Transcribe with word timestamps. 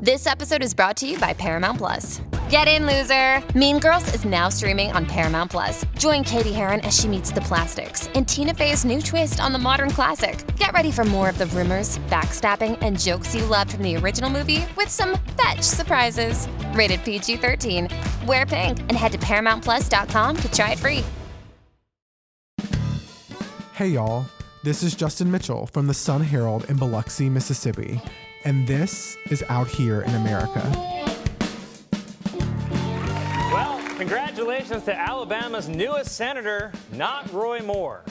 This 0.00 0.28
episode 0.28 0.62
is 0.62 0.74
brought 0.74 0.96
to 0.98 1.08
you 1.08 1.18
by 1.18 1.32
Paramount 1.32 1.78
Plus. 1.78 2.22
Get 2.48 2.68
in, 2.68 2.86
loser! 2.86 3.42
Mean 3.58 3.80
Girls 3.80 4.14
is 4.14 4.24
now 4.24 4.48
streaming 4.48 4.92
on 4.92 5.04
Paramount 5.04 5.50
Plus. 5.50 5.84
Join 5.98 6.22
Cady 6.22 6.52
Heron 6.52 6.78
as 6.82 6.96
she 6.96 7.08
meets 7.08 7.32
the 7.32 7.40
plastics 7.40 8.08
and 8.14 8.28
Tina 8.28 8.54
Fey's 8.54 8.84
new 8.84 9.02
twist 9.02 9.40
on 9.40 9.52
the 9.52 9.58
modern 9.58 9.90
classic. 9.90 10.38
Get 10.56 10.72
ready 10.72 10.92
for 10.92 11.04
more 11.04 11.28
of 11.28 11.36
the 11.36 11.46
rumors, 11.46 11.98
backstabbing, 12.10 12.78
and 12.80 12.96
jokes 12.96 13.34
you 13.34 13.44
loved 13.44 13.72
from 13.72 13.82
the 13.82 13.96
original 13.96 14.30
movie 14.30 14.64
with 14.76 14.88
some 14.88 15.18
fetch 15.36 15.62
surprises. 15.62 16.46
Rated 16.74 17.02
PG 17.02 17.38
13. 17.38 17.88
Wear 18.24 18.46
pink 18.46 18.78
and 18.78 18.92
head 18.92 19.10
to 19.10 19.18
ParamountPlus.com 19.18 20.36
to 20.36 20.52
try 20.52 20.72
it 20.74 20.78
free. 20.78 21.04
Hey 23.74 23.88
y'all, 23.88 24.26
this 24.62 24.84
is 24.84 24.94
Justin 24.94 25.28
Mitchell 25.28 25.66
from 25.66 25.88
the 25.88 25.94
Sun 25.94 26.22
Herald 26.22 26.70
in 26.70 26.76
Biloxi, 26.76 27.28
Mississippi, 27.28 28.00
and 28.44 28.66
this 28.66 29.16
is 29.30 29.44
Out 29.48 29.68
Here 29.68 30.02
in 30.02 30.14
America. 30.14 30.62
Well, 33.52 33.80
congratulations 33.96 34.84
to 34.84 34.94
Alabama's 34.94 35.68
newest 35.68 36.12
senator, 36.16 36.72
not 36.92 37.32
Roy 37.32 37.60
Moore. 37.60 38.02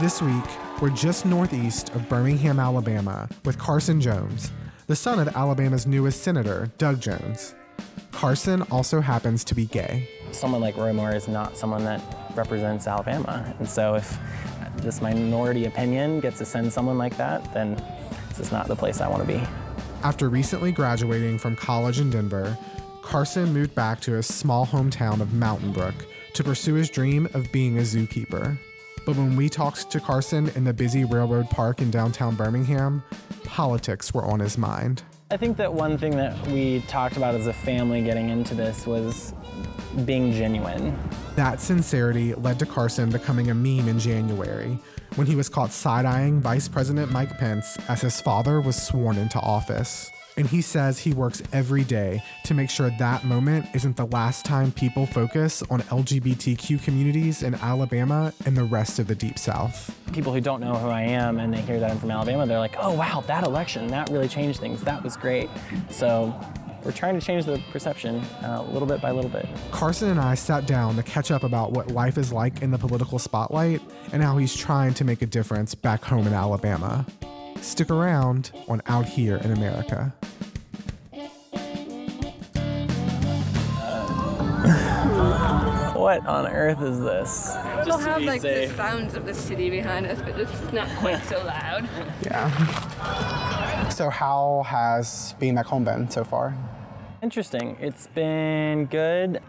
This 0.00 0.20
week, 0.20 0.44
we're 0.80 0.90
just 0.90 1.24
northeast 1.24 1.94
of 1.94 2.08
Birmingham, 2.08 2.60
Alabama, 2.60 3.28
with 3.44 3.58
Carson 3.58 4.00
Jones, 4.00 4.52
the 4.86 4.96
son 4.96 5.18
of 5.18 5.34
Alabama's 5.34 5.86
newest 5.86 6.22
senator, 6.22 6.70
Doug 6.78 7.00
Jones. 7.00 7.54
Carson 8.12 8.62
also 8.70 9.00
happens 9.00 9.44
to 9.44 9.54
be 9.54 9.66
gay. 9.66 10.08
Someone 10.32 10.60
like 10.60 10.76
Roy 10.76 10.92
Moore 10.92 11.14
is 11.14 11.28
not 11.28 11.56
someone 11.56 11.84
that 11.84 12.00
represents 12.34 12.86
Alabama. 12.86 13.54
And 13.58 13.68
so 13.68 13.94
if 13.94 14.18
this 14.76 15.00
minority 15.00 15.64
opinion 15.64 16.20
gets 16.20 16.38
to 16.38 16.44
send 16.44 16.72
someone 16.72 16.98
like 16.98 17.16
that, 17.16 17.52
then 17.54 17.82
this 18.36 18.46
is 18.46 18.52
not 18.52 18.68
the 18.68 18.76
place 18.76 19.00
I 19.00 19.08
want 19.08 19.26
to 19.26 19.28
be. 19.28 19.42
After 20.02 20.28
recently 20.28 20.72
graduating 20.72 21.38
from 21.38 21.56
college 21.56 22.00
in 22.00 22.10
Denver, 22.10 22.56
Carson 23.02 23.52
moved 23.52 23.74
back 23.74 24.00
to 24.02 24.12
his 24.12 24.26
small 24.26 24.66
hometown 24.66 25.20
of 25.20 25.32
Mountain 25.32 25.72
Brook 25.72 25.94
to 26.34 26.44
pursue 26.44 26.74
his 26.74 26.90
dream 26.90 27.28
of 27.34 27.50
being 27.50 27.78
a 27.78 27.82
zookeeper. 27.82 28.58
But 29.06 29.16
when 29.16 29.36
we 29.36 29.48
talked 29.48 29.90
to 29.90 30.00
Carson 30.00 30.48
in 30.50 30.64
the 30.64 30.74
busy 30.74 31.04
railroad 31.04 31.48
park 31.48 31.80
in 31.80 31.90
downtown 31.90 32.34
Birmingham, 32.34 33.02
politics 33.44 34.12
were 34.12 34.24
on 34.24 34.40
his 34.40 34.58
mind. 34.58 35.02
I 35.30 35.36
think 35.36 35.56
that 35.56 35.72
one 35.72 35.96
thing 35.96 36.16
that 36.16 36.46
we 36.48 36.80
talked 36.88 37.16
about 37.16 37.34
as 37.34 37.46
a 37.46 37.52
family 37.52 38.02
getting 38.02 38.28
into 38.28 38.54
this 38.54 38.86
was 38.86 39.32
being 40.04 40.32
genuine. 40.32 40.96
That 41.36 41.60
sincerity 41.60 42.34
led 42.34 42.58
to 42.58 42.66
Carson 42.66 43.10
becoming 43.10 43.50
a 43.50 43.54
meme 43.54 43.88
in 43.88 43.98
January 43.98 44.78
when 45.16 45.26
he 45.26 45.34
was 45.34 45.48
caught 45.48 45.72
side 45.72 46.04
eyeing 46.04 46.40
Vice 46.40 46.68
President 46.68 47.10
Mike 47.10 47.36
Pence 47.38 47.76
as 47.88 48.02
his 48.02 48.20
father 48.20 48.60
was 48.60 48.80
sworn 48.80 49.16
into 49.16 49.40
office. 49.40 50.10
And 50.38 50.46
he 50.46 50.60
says 50.60 50.98
he 50.98 51.14
works 51.14 51.42
every 51.54 51.82
day 51.82 52.22
to 52.44 52.52
make 52.52 52.68
sure 52.68 52.90
that 52.98 53.24
moment 53.24 53.66
isn't 53.74 53.96
the 53.96 54.04
last 54.08 54.44
time 54.44 54.70
people 54.70 55.06
focus 55.06 55.62
on 55.70 55.80
LGBTQ 55.80 56.82
communities 56.84 57.42
in 57.42 57.54
Alabama 57.54 58.34
and 58.44 58.54
the 58.54 58.64
rest 58.64 58.98
of 58.98 59.06
the 59.06 59.14
Deep 59.14 59.38
South. 59.38 59.98
People 60.12 60.34
who 60.34 60.42
don't 60.42 60.60
know 60.60 60.74
who 60.74 60.88
I 60.88 61.02
am 61.02 61.38
and 61.38 61.54
they 61.54 61.62
hear 61.62 61.80
that 61.80 61.90
I'm 61.90 61.98
from 61.98 62.10
Alabama, 62.10 62.46
they're 62.46 62.58
like, 62.58 62.76
oh 62.78 62.92
wow, 62.92 63.24
that 63.26 63.44
election, 63.44 63.86
that 63.88 64.10
really 64.10 64.28
changed 64.28 64.60
things. 64.60 64.82
That 64.82 65.02
was 65.02 65.16
great. 65.16 65.48
So 65.88 66.38
we're 66.86 66.92
trying 66.92 67.18
to 67.18 67.26
change 67.26 67.44
the 67.44 67.60
perception 67.72 68.20
uh, 68.44 68.64
little 68.70 68.86
bit 68.86 69.00
by 69.02 69.10
little 69.10 69.30
bit. 69.30 69.48
Carson 69.72 70.08
and 70.08 70.20
I 70.20 70.36
sat 70.36 70.66
down 70.66 70.94
to 70.94 71.02
catch 71.02 71.32
up 71.32 71.42
about 71.42 71.72
what 71.72 71.90
life 71.90 72.16
is 72.16 72.32
like 72.32 72.62
in 72.62 72.70
the 72.70 72.78
political 72.78 73.18
spotlight 73.18 73.82
and 74.12 74.22
how 74.22 74.38
he's 74.38 74.54
trying 74.54 74.94
to 74.94 75.04
make 75.04 75.20
a 75.20 75.26
difference 75.26 75.74
back 75.74 76.04
home 76.04 76.28
in 76.28 76.32
Alabama. 76.32 77.04
Stick 77.60 77.90
around 77.90 78.52
on 78.68 78.82
Out 78.86 79.06
Here 79.06 79.38
in 79.38 79.50
America. 79.50 80.14
What 85.96 86.24
on 86.24 86.46
earth 86.46 86.82
is 86.82 87.00
this? 87.00 87.56
We'll 87.84 87.98
have 87.98 88.22
like 88.22 88.42
the 88.42 88.72
sounds 88.76 89.16
of 89.16 89.26
the 89.26 89.34
city 89.34 89.70
behind 89.70 90.06
us, 90.06 90.20
but 90.22 90.38
it's 90.38 90.72
not 90.72 90.88
quite 90.98 91.20
so 91.24 91.44
loud. 91.44 91.88
Yeah. 92.22 93.88
So, 93.88 94.10
how 94.10 94.64
has 94.66 95.34
being 95.40 95.56
back 95.56 95.66
home 95.66 95.84
been 95.84 96.08
so 96.08 96.22
far? 96.22 96.54
Interesting. 97.26 97.76
It's 97.80 98.06
been 98.06 98.84
good. 98.84 99.42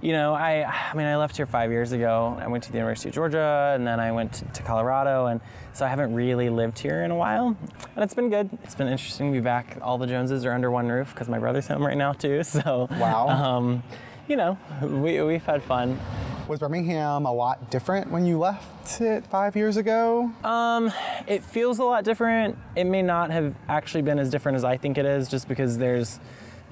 You 0.00 0.10
know, 0.10 0.34
I, 0.34 0.64
I 0.64 0.92
mean, 0.96 1.06
I 1.06 1.16
left 1.16 1.36
here 1.36 1.46
five 1.46 1.70
years 1.70 1.92
ago. 1.92 2.36
I 2.40 2.48
went 2.48 2.64
to 2.64 2.72
the 2.72 2.78
University 2.78 3.10
of 3.10 3.14
Georgia, 3.14 3.72
and 3.76 3.86
then 3.86 4.00
I 4.00 4.10
went 4.10 4.32
to, 4.32 4.44
to 4.44 4.62
Colorado, 4.64 5.26
and 5.26 5.40
so 5.72 5.86
I 5.86 5.88
haven't 5.88 6.12
really 6.14 6.50
lived 6.50 6.80
here 6.80 7.04
in 7.04 7.12
a 7.12 7.14
while. 7.14 7.56
And 7.94 8.02
it's 8.02 8.12
been 8.12 8.28
good. 8.28 8.50
It's 8.64 8.74
been 8.74 8.88
interesting 8.88 9.32
to 9.32 9.38
be 9.38 9.40
back. 9.40 9.78
All 9.82 9.98
the 9.98 10.08
Joneses 10.08 10.44
are 10.44 10.50
under 10.50 10.68
one 10.68 10.88
roof 10.88 11.14
because 11.14 11.28
my 11.28 11.38
brother's 11.38 11.68
home 11.68 11.86
right 11.86 11.96
now 11.96 12.12
too. 12.12 12.42
So, 12.42 12.88
Wow. 12.90 13.28
Um, 13.28 13.84
you 14.26 14.34
know, 14.34 14.58
we, 14.82 15.22
we've 15.22 15.44
had 15.44 15.62
fun. 15.62 16.00
Was 16.48 16.58
Birmingham 16.58 17.24
a 17.24 17.32
lot 17.32 17.70
different 17.70 18.10
when 18.10 18.26
you 18.26 18.36
left 18.36 19.00
it 19.00 19.24
five 19.28 19.54
years 19.54 19.76
ago? 19.76 20.32
Um, 20.42 20.90
it 21.28 21.44
feels 21.44 21.78
a 21.78 21.84
lot 21.84 22.02
different. 22.02 22.58
It 22.74 22.82
may 22.82 23.02
not 23.02 23.30
have 23.30 23.54
actually 23.68 24.02
been 24.02 24.18
as 24.18 24.28
different 24.28 24.56
as 24.56 24.64
I 24.64 24.76
think 24.76 24.98
it 24.98 25.06
is, 25.06 25.28
just 25.28 25.46
because 25.46 25.78
there's 25.78 26.18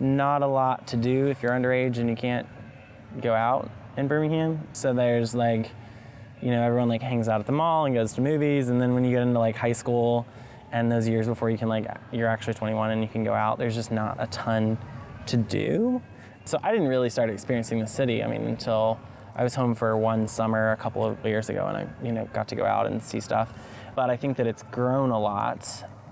not 0.01 0.43
a 0.43 0.47
lot 0.47 0.87
to 0.89 0.97
do 0.97 1.27
if 1.29 1.43
you're 1.43 1.53
underage 1.53 1.99
and 1.99 2.09
you 2.09 2.17
can't 2.17 2.47
go 3.21 3.35
out 3.35 3.71
in 3.97 4.09
Birmingham. 4.09 4.67
So 4.73 4.93
there's 4.93 5.35
like, 5.35 5.71
you 6.41 6.51
know, 6.51 6.63
everyone 6.63 6.89
like 6.89 7.03
hangs 7.03 7.29
out 7.29 7.41
at 7.41 7.47
the 7.47 7.53
mall 7.53 7.85
and 7.85 7.95
goes 7.95 8.15
to 8.15 8.21
movies, 8.21 8.69
and 8.69 8.81
then 8.81 8.95
when 8.95 9.05
you 9.05 9.11
get 9.11 9.23
into 9.23 9.39
like 9.39 9.57
high 9.57 9.73
school 9.73 10.27
and 10.73 10.91
those 10.91 11.07
years 11.07 11.27
before 11.27 11.51
you 11.51 11.59
can 11.59 11.69
like 11.69 11.87
you're 12.13 12.29
actually 12.29 12.55
21 12.55 12.93
and 12.93 13.03
you 13.03 13.09
can 13.09 13.25
go 13.25 13.35
out, 13.35 13.59
there's 13.59 13.75
just 13.75 13.93
not 13.93 14.17
a 14.19 14.27
ton 14.29 14.79
to 15.27 15.37
do. 15.37 16.01
So 16.45 16.59
I 16.63 16.73
didn't 16.73 16.89
really 16.89 17.11
start 17.11 17.31
experiencing 17.31 17.81
the 17.81 17.87
city. 17.87 18.23
I 18.23 18.27
mean, 18.27 18.43
until 18.43 18.99
I 19.37 19.45
was 19.45 19.55
home 19.55 19.75
for 19.75 19.97
one 19.97 20.27
summer 20.27 20.73
a 20.73 20.77
couple 20.77 21.05
of 21.05 21.25
years 21.25 21.49
ago, 21.49 21.67
and 21.67 21.77
I, 21.77 21.87
you 22.05 22.13
know, 22.13 22.29
got 22.33 22.49
to 22.49 22.55
go 22.55 22.65
out 22.65 22.87
and 22.87 23.03
see 23.03 23.21
stuff. 23.21 23.53
But 23.95 24.11
I 24.11 24.17
think 24.17 24.37
that 24.39 24.47
it's 24.47 24.63
grown 24.65 25.11
a 25.11 25.21
lot. 25.21 25.69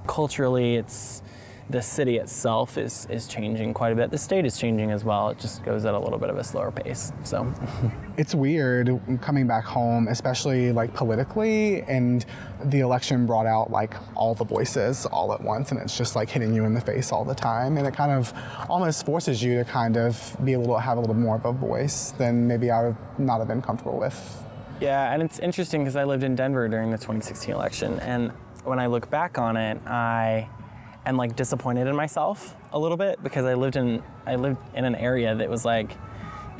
Culturally, 0.06 0.76
it's 0.76 1.22
the 1.70 1.82
city 1.82 2.16
itself 2.16 2.78
is 2.78 3.06
is 3.10 3.26
changing 3.26 3.74
quite 3.74 3.92
a 3.92 3.94
bit. 3.94 4.10
The 4.10 4.18
state 4.18 4.46
is 4.46 4.58
changing 4.58 4.90
as 4.90 5.04
well. 5.04 5.28
It 5.28 5.38
just 5.38 5.62
goes 5.64 5.84
at 5.84 5.94
a 5.94 5.98
little 5.98 6.18
bit 6.18 6.30
of 6.30 6.38
a 6.38 6.44
slower 6.44 6.70
pace. 6.70 7.12
So, 7.24 7.52
It's 8.16 8.34
weird 8.34 8.98
coming 9.20 9.46
back 9.46 9.64
home, 9.64 10.08
especially 10.08 10.72
like 10.72 10.92
politically, 10.92 11.82
and 11.82 12.24
the 12.64 12.80
election 12.80 13.26
brought 13.26 13.46
out 13.46 13.70
like 13.70 13.94
all 14.16 14.34
the 14.34 14.44
voices 14.44 15.06
all 15.06 15.32
at 15.32 15.40
once, 15.40 15.70
and 15.70 15.80
it's 15.80 15.96
just 15.96 16.16
like 16.16 16.28
hitting 16.28 16.52
you 16.52 16.64
in 16.64 16.74
the 16.74 16.80
face 16.80 17.12
all 17.12 17.24
the 17.24 17.34
time, 17.34 17.76
and 17.76 17.86
it 17.86 17.94
kind 17.94 18.10
of 18.10 18.32
almost 18.68 19.06
forces 19.06 19.42
you 19.42 19.56
to 19.58 19.64
kind 19.64 19.96
of 19.96 20.36
be 20.44 20.54
a 20.54 20.58
little 20.58 20.78
have 20.78 20.96
a 20.98 21.00
little 21.00 21.14
more 21.14 21.36
of 21.36 21.44
a 21.44 21.52
voice 21.52 22.12
than 22.12 22.48
maybe 22.48 22.70
I 22.70 22.86
would 22.88 22.96
not 23.18 23.38
have 23.38 23.48
been 23.48 23.62
comfortable 23.62 23.98
with. 23.98 24.44
yeah, 24.80 25.12
and 25.12 25.22
it's 25.22 25.38
interesting 25.38 25.82
because 25.82 25.96
I 25.96 26.04
lived 26.04 26.24
in 26.24 26.34
Denver 26.34 26.66
during 26.68 26.90
the 26.90 26.98
2016 26.98 27.54
election, 27.54 28.00
and 28.00 28.32
when 28.64 28.78
I 28.80 28.86
look 28.86 29.08
back 29.10 29.38
on 29.38 29.56
it, 29.56 29.78
I 29.86 30.48
am 31.06 31.16
like 31.16 31.36
disappointed 31.36 31.86
in 31.86 31.97
myself 31.97 32.54
a 32.72 32.78
little 32.78 32.97
bit 32.97 33.22
because 33.22 33.44
I 33.44 33.54
lived 33.54 33.76
in 33.76 34.03
I 34.26 34.36
lived 34.36 34.59
in 34.75 34.84
an 34.84 34.94
area 34.94 35.34
that 35.34 35.48
was 35.48 35.64
like 35.64 35.97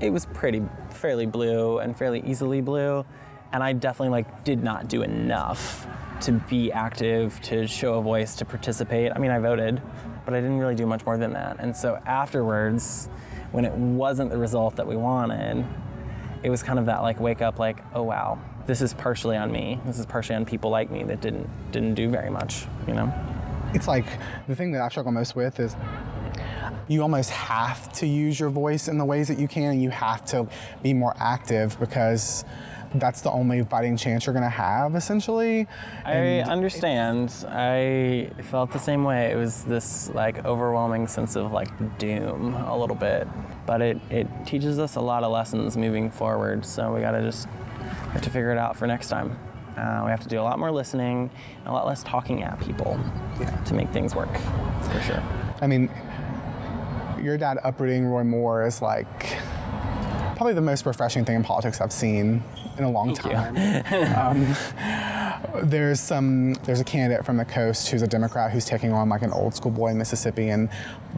it 0.01 0.11
was 0.11 0.27
pretty 0.27 0.63
fairly 0.91 1.27
blue 1.27 1.79
and 1.79 1.97
fairly 1.97 2.23
easily 2.25 2.61
blue, 2.61 3.05
and 3.53 3.63
I 3.63 3.73
definitely 3.73 4.11
like 4.11 4.45
did 4.45 4.63
not 4.63 4.89
do 4.89 5.03
enough 5.03 5.87
to 6.23 6.33
be 6.33 6.73
active, 6.73 7.41
to 7.43 7.67
show 7.67 7.95
a 7.95 8.03
voice, 8.03 8.37
to 8.37 8.45
participate. 8.45 9.13
I 9.15 9.19
mean, 9.19 9.31
I 9.31 9.39
voted, 9.39 9.81
but 10.25 10.35
I 10.35 10.41
didn't 10.41 10.59
really 10.59 10.75
do 10.75 10.87
much 10.87 11.05
more 11.05 11.17
than 11.17 11.33
that. 11.33 11.57
And 11.59 11.77
so 11.77 12.01
afterwards, 12.07 13.09
when 13.53 13.65
it 13.65 13.73
wasn't 13.73 14.31
the 14.31 14.39
result 14.39 14.77
that 14.77 14.87
we 14.87 14.97
wanted, 14.97 15.65
it 16.43 16.51
was 16.51 16.63
kind 16.63 16.79
of 16.79 16.87
that 16.87 17.03
like 17.03 17.19
wake 17.21 17.43
up 17.43 17.59
like 17.59 17.83
oh 17.95 18.03
wow 18.03 18.39
this 18.67 18.81
is 18.81 18.95
partially 18.95 19.37
on 19.37 19.51
me 19.51 19.81
this 19.87 19.99
is 19.99 20.07
partially 20.07 20.37
on 20.37 20.45
people 20.45 20.71
like 20.71 20.91
me 20.91 21.03
that 21.03 21.21
didn't 21.21 21.49
didn't 21.73 21.95
do 21.95 22.09
very 22.09 22.31
much 22.31 22.67
you 22.87 22.95
know 22.95 23.13
It's 23.75 23.89
like 23.89 24.07
the 24.47 24.57
thing 24.57 24.73
that 24.73 24.83
I 24.83 24.89
struggle 24.89 25.13
most 25.13 25.37
with 25.37 25.61
is 25.61 25.77
you 26.89 27.03
almost 27.03 27.31
have 27.31 27.93
to 27.95 28.07
use 28.07 28.41
your 28.41 28.51
voice 28.51 28.89
in 28.89 28.99
the 28.99 29.05
ways 29.05 29.29
that 29.29 29.39
you 29.39 29.49
can. 29.49 29.73
And 29.73 29.83
you 29.83 29.91
have 29.91 30.25
to 30.27 30.47
be 30.83 30.95
more 30.95 31.15
active 31.19 31.79
because 31.79 32.45
that's 32.95 33.21
the 33.21 33.31
only 33.31 33.63
fighting 33.65 33.99
chance 33.99 34.25
you're 34.25 34.33
going 34.33 34.45
to 34.45 34.49
have, 34.49 34.95
essentially. 34.95 35.67
i 36.07 36.13
And 36.13 36.51
understand 36.51 37.45
i 37.49 38.31
felt 38.45 38.73
the 38.73 38.79
same 38.79 39.05
way 39.05 39.31
it 39.31 39.37
was 39.37 39.65
this 39.65 40.09
like 40.15 40.45
overwhelming 40.47 41.07
sense 41.07 41.37
of 41.37 41.53
like 41.53 41.99
doom 41.99 42.55
a 42.55 42.77
little 42.77 42.97
bit 42.97 43.29
but 43.67 43.83
it 43.83 43.99
it 44.09 44.27
teaches 44.47 44.79
us 44.79 44.97
a 44.97 45.01
lot 45.01 45.23
of 45.23 45.31
lessons 45.31 45.77
moving 45.77 46.11
forward 46.11 46.65
so 46.65 46.95
we 46.95 47.01
got 47.03 47.11
to 47.11 47.21
just 47.21 47.47
have 48.13 48.23
to 48.23 48.31
figure 48.31 48.51
it 48.53 48.59
out 48.59 48.75
for 48.77 48.87
next 48.87 49.09
time 49.09 49.39
uh, 49.79 50.03
we 50.05 50.11
have 50.11 50.21
to 50.21 50.29
do 50.29 50.41
a 50.41 50.43
lot 50.43 50.59
more 50.59 50.71
listening 50.71 51.31
and 51.59 51.67
a 51.67 51.73
lot 51.73 51.87
less 51.87 52.03
talking 52.03 52.43
at 52.43 52.59
people 52.61 52.99
to 53.65 53.75
make 53.75 53.89
things 53.91 54.15
work 54.15 54.33
for 54.91 55.01
sure 55.01 55.23
I 55.61 55.67
mean, 55.67 55.91
your 57.21 57.37
dad 57.37 57.59
uprooting 57.65 58.07
Roy 58.07 58.25
Moore 58.25 58.67
is 58.67 58.81
like 58.81 59.39
probably 60.37 60.55
the 60.55 60.61
most 60.61 60.87
refreshing 60.87 61.25
thing 61.25 61.35
in 61.35 61.43
politics 61.43 61.81
I've 61.81 61.93
seen 61.93 62.43
in 62.77 62.85
a 62.85 62.91
long 62.91 63.15
Thank 63.15 63.35
time. 63.35 64.17
um, 64.17 64.57
there's 65.69 65.99
some 65.99 66.55
there's 66.65 66.79
a 66.79 66.85
candidate 66.85 67.25
from 67.25 67.37
the 67.37 67.45
coast 67.45 67.89
who's 67.89 68.03
a 68.03 68.07
Democrat 68.07 68.53
who's 68.53 68.65
taking 68.65 68.93
on 68.93 69.09
like 69.09 69.23
an 69.23 69.33
old 69.33 69.55
school 69.55 69.73
boy 69.73 69.89
in 69.89 69.99
Mississippi, 69.99 70.51
and 70.51 70.69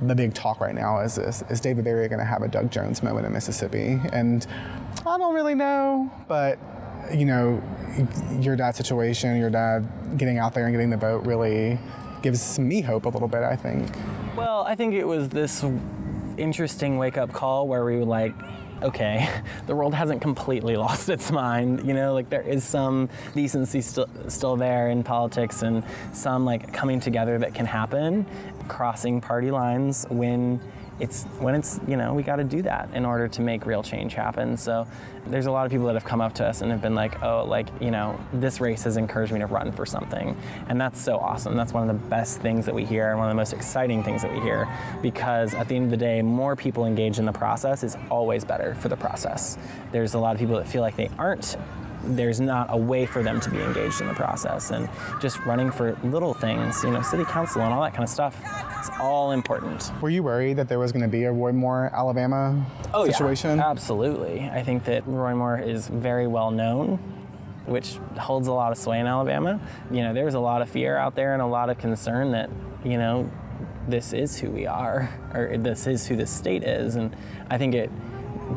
the 0.01 0.15
big 0.15 0.33
talk 0.33 0.59
right 0.61 0.75
now 0.75 1.01
is 1.01 1.19
is, 1.19 1.43
is 1.51 1.61
David 1.61 1.85
Baria 1.85 2.09
going 2.09 2.19
to 2.19 2.25
have 2.25 2.43
a 2.43 2.49
Doug 2.49 2.71
Jones 2.71 3.03
moment 3.03 3.27
in 3.27 3.33
Mississippi? 3.33 4.01
And 4.13 4.47
I 5.07 5.19
don't 5.19 5.35
really 5.35 5.55
know, 5.55 6.11
but 6.29 6.59
you 7.13 7.25
know, 7.25 7.63
your 8.41 8.57
dad's 8.57 8.77
situation, 8.77 9.37
your 9.39 9.51
dad 9.51 9.87
getting 10.17 10.39
out 10.39 10.55
there 10.55 10.65
and 10.67 10.73
getting 10.73 10.91
the 10.91 10.97
vote 10.97 11.25
really 11.27 11.79
gives 12.23 12.59
me 12.59 12.81
hope 12.81 13.07
a 13.07 13.09
little 13.09 13.29
bit. 13.29 13.43
I 13.43 13.57
think. 13.57 13.89
Well, 14.37 14.63
I 14.63 14.75
think 14.75 14.95
it 14.95 15.05
was 15.07 15.29
this 15.29 15.65
interesting 16.37 16.99
wake 16.99 17.19
up 17.19 17.33
call 17.33 17.69
where 17.69 17.85
we 17.85 17.97
were 17.97 18.05
like, 18.05 18.35
okay, 18.83 19.29
the 19.67 19.75
world 19.75 19.95
hasn't 19.95 20.21
completely 20.21 20.77
lost 20.77 21.09
its 21.09 21.31
mind. 21.31 21.87
You 21.87 21.95
know, 21.95 22.15
like 22.15 22.31
there 22.31 22.43
is 22.43 22.65
some 22.65 23.09
decency 23.35 23.81
still 23.81 24.09
still 24.29 24.57
there 24.57 24.91
in 24.91 25.03
politics 25.03 25.63
and 25.63 25.85
some 26.13 26.45
like 26.45 26.73
coming 26.73 27.01
together 27.01 27.39
that 27.39 27.55
can 27.55 27.67
happen, 27.67 28.27
crossing 28.69 29.21
party 29.21 29.51
lines 29.51 30.07
when 30.09 30.61
it's 31.01 31.25
when 31.41 31.55
it's 31.55 31.81
you 31.89 31.97
know 31.97 32.15
we 32.15 32.23
got 32.23 32.37
to 32.37 32.45
do 32.45 32.63
that 32.63 32.89
in 32.95 33.05
order 33.05 33.27
to 33.29 33.41
make 33.41 33.67
real 33.67 33.83
change 33.83 34.15
happen. 34.15 34.57
So 34.57 34.87
there's 35.27 35.47
a 35.47 35.51
lot 35.51 35.67
of 35.67 35.73
people 35.73 35.87
that 35.87 35.95
have 35.95 36.05
come 36.05 36.21
up 36.21 36.35
to 36.35 36.47
us 36.47 36.61
and 36.61 36.71
have 36.71 36.83
been 36.83 36.95
like 36.95 37.23
oh 37.23 37.45
like 37.45 37.69
you 37.81 37.91
know 37.91 38.19
this 38.33 38.61
race 38.61 38.85
has 38.85 38.97
encouraged 38.97 39.33
me 39.33 39.41
to 39.41 39.47
run 39.47 39.73
for 39.73 39.87
something. 39.87 40.37
And 40.69 40.81
that's 40.81 41.01
so 41.01 41.19
awesome. 41.19 41.57
That's 41.57 41.73
one 41.73 41.89
of 41.89 42.01
the 42.01 42.09
best 42.09 42.41
things 42.41 42.67
that 42.67 42.75
we 42.75 42.85
hear 42.85 43.11
and 43.11 43.19
one 43.19 43.29
of 43.29 43.33
the 43.33 43.41
most 43.41 43.53
exciting 43.53 44.03
things 44.05 44.23
that 44.23 44.33
we 44.33 44.41
hear 44.41 44.69
because 45.03 45.55
at 45.55 45.69
the 45.69 45.77
end 45.77 45.87
of 45.87 45.91
the 45.91 45.97
day 45.97 46.23
more 46.23 46.57
people 46.57 46.87
engaged 46.87 47.19
in 47.19 47.25
the 47.25 47.33
process 47.33 47.83
is 47.83 47.97
always 48.11 48.45
better 48.45 48.75
for 48.77 48.89
the 48.89 48.97
process. 48.97 49.57
There's 49.93 50.15
a 50.15 50.19
lot 50.19 50.35
of 50.35 50.41
people 50.41 50.57
that 50.57 50.69
feel 50.69 50.83
like 50.83 50.97
they 50.97 51.11
aren't 51.19 51.57
there's 52.05 52.41
not 52.41 52.67
a 52.71 52.77
way 52.77 53.07
for 53.07 53.23
them 53.23 53.41
to 53.41 53.51
be 53.51 53.61
engaged 53.61 54.01
in 54.01 54.09
the 54.09 54.15
process 54.15 54.71
and 54.71 54.89
just 55.21 55.39
running 55.45 55.71
for 55.71 55.97
little 56.03 56.35
things 56.35 56.83
you 56.83 56.91
know 56.91 57.03
city 57.03 57.25
council 57.25 57.63
and 57.63 57.73
all 57.73 57.83
that 57.83 57.93
kind 57.93 58.05
of 58.05 58.09
stuff 58.09 58.37
it's 58.81 58.91
all 58.99 59.33
important 59.33 59.93
Were 60.01 60.09
you 60.09 60.23
worried 60.23 60.57
that 60.57 60.69
there 60.69 60.79
was 60.79 60.91
going 60.91 61.03
to 61.03 61.09
be 61.09 61.25
a 61.25 61.33
Roy 61.33 61.53
Moore, 61.53 61.91
Alabama 61.93 62.65
oh, 62.95 63.05
situation? 63.05 63.59
Yeah, 63.59 63.71
absolutely. 63.71 64.49
I 64.49 64.63
think 64.63 64.85
that 64.85 65.07
Roy 65.07 65.35
Moore 65.35 65.59
is 65.59 65.87
very 65.87 66.27
well 66.27 66.51
known, 66.51 66.97
which 67.67 67.99
holds 68.19 68.49
a 68.49 68.53
lot 68.53 68.73
of 68.73 68.79
sway 68.79 68.99
in 69.01 69.07
Alabama. 69.07 69.61
You 69.91 70.03
know, 70.03 70.15
there's 70.15 70.35
a 70.35 70.41
lot 70.41 70.63
of 70.63 70.71
fear 70.71 70.97
out 70.97 71.15
there 71.15 71.35
and 71.35 71.43
a 71.43 71.47
lot 71.47 71.69
of 71.69 71.79
concern 71.79 72.33
that, 72.33 72.49
you 72.85 72.97
know, 72.97 73.31
this 73.87 74.13
is 74.13 74.39
who 74.39 74.51
we 74.51 74.67
are, 74.67 75.11
or 75.35 75.57
this 75.59 75.87
is 75.87 76.07
who 76.07 76.17
this 76.17 76.31
state 76.31 76.65
is. 76.65 76.97
And 76.97 77.15
I 77.51 77.59
think 77.59 77.75
it 77.75 77.91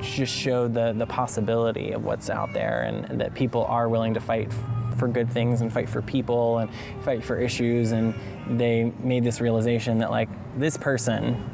just 0.01 0.33
showed 0.33 0.73
the, 0.73 0.93
the 0.93 1.05
possibility 1.05 1.91
of 1.91 2.03
what's 2.03 2.29
out 2.29 2.53
there 2.53 2.83
and, 2.83 3.05
and 3.09 3.21
that 3.21 3.33
people 3.33 3.65
are 3.65 3.89
willing 3.89 4.13
to 4.13 4.19
fight 4.19 4.51
for 4.97 5.07
good 5.07 5.29
things 5.29 5.61
and 5.61 5.73
fight 5.73 5.89
for 5.89 6.01
people 6.01 6.59
and 6.59 6.69
fight 7.01 7.23
for 7.23 7.39
issues. 7.39 7.91
And 7.91 8.13
they 8.59 8.91
made 8.99 9.23
this 9.23 9.41
realization 9.41 9.99
that, 9.99 10.11
like, 10.11 10.29
this 10.57 10.77
person 10.77 11.49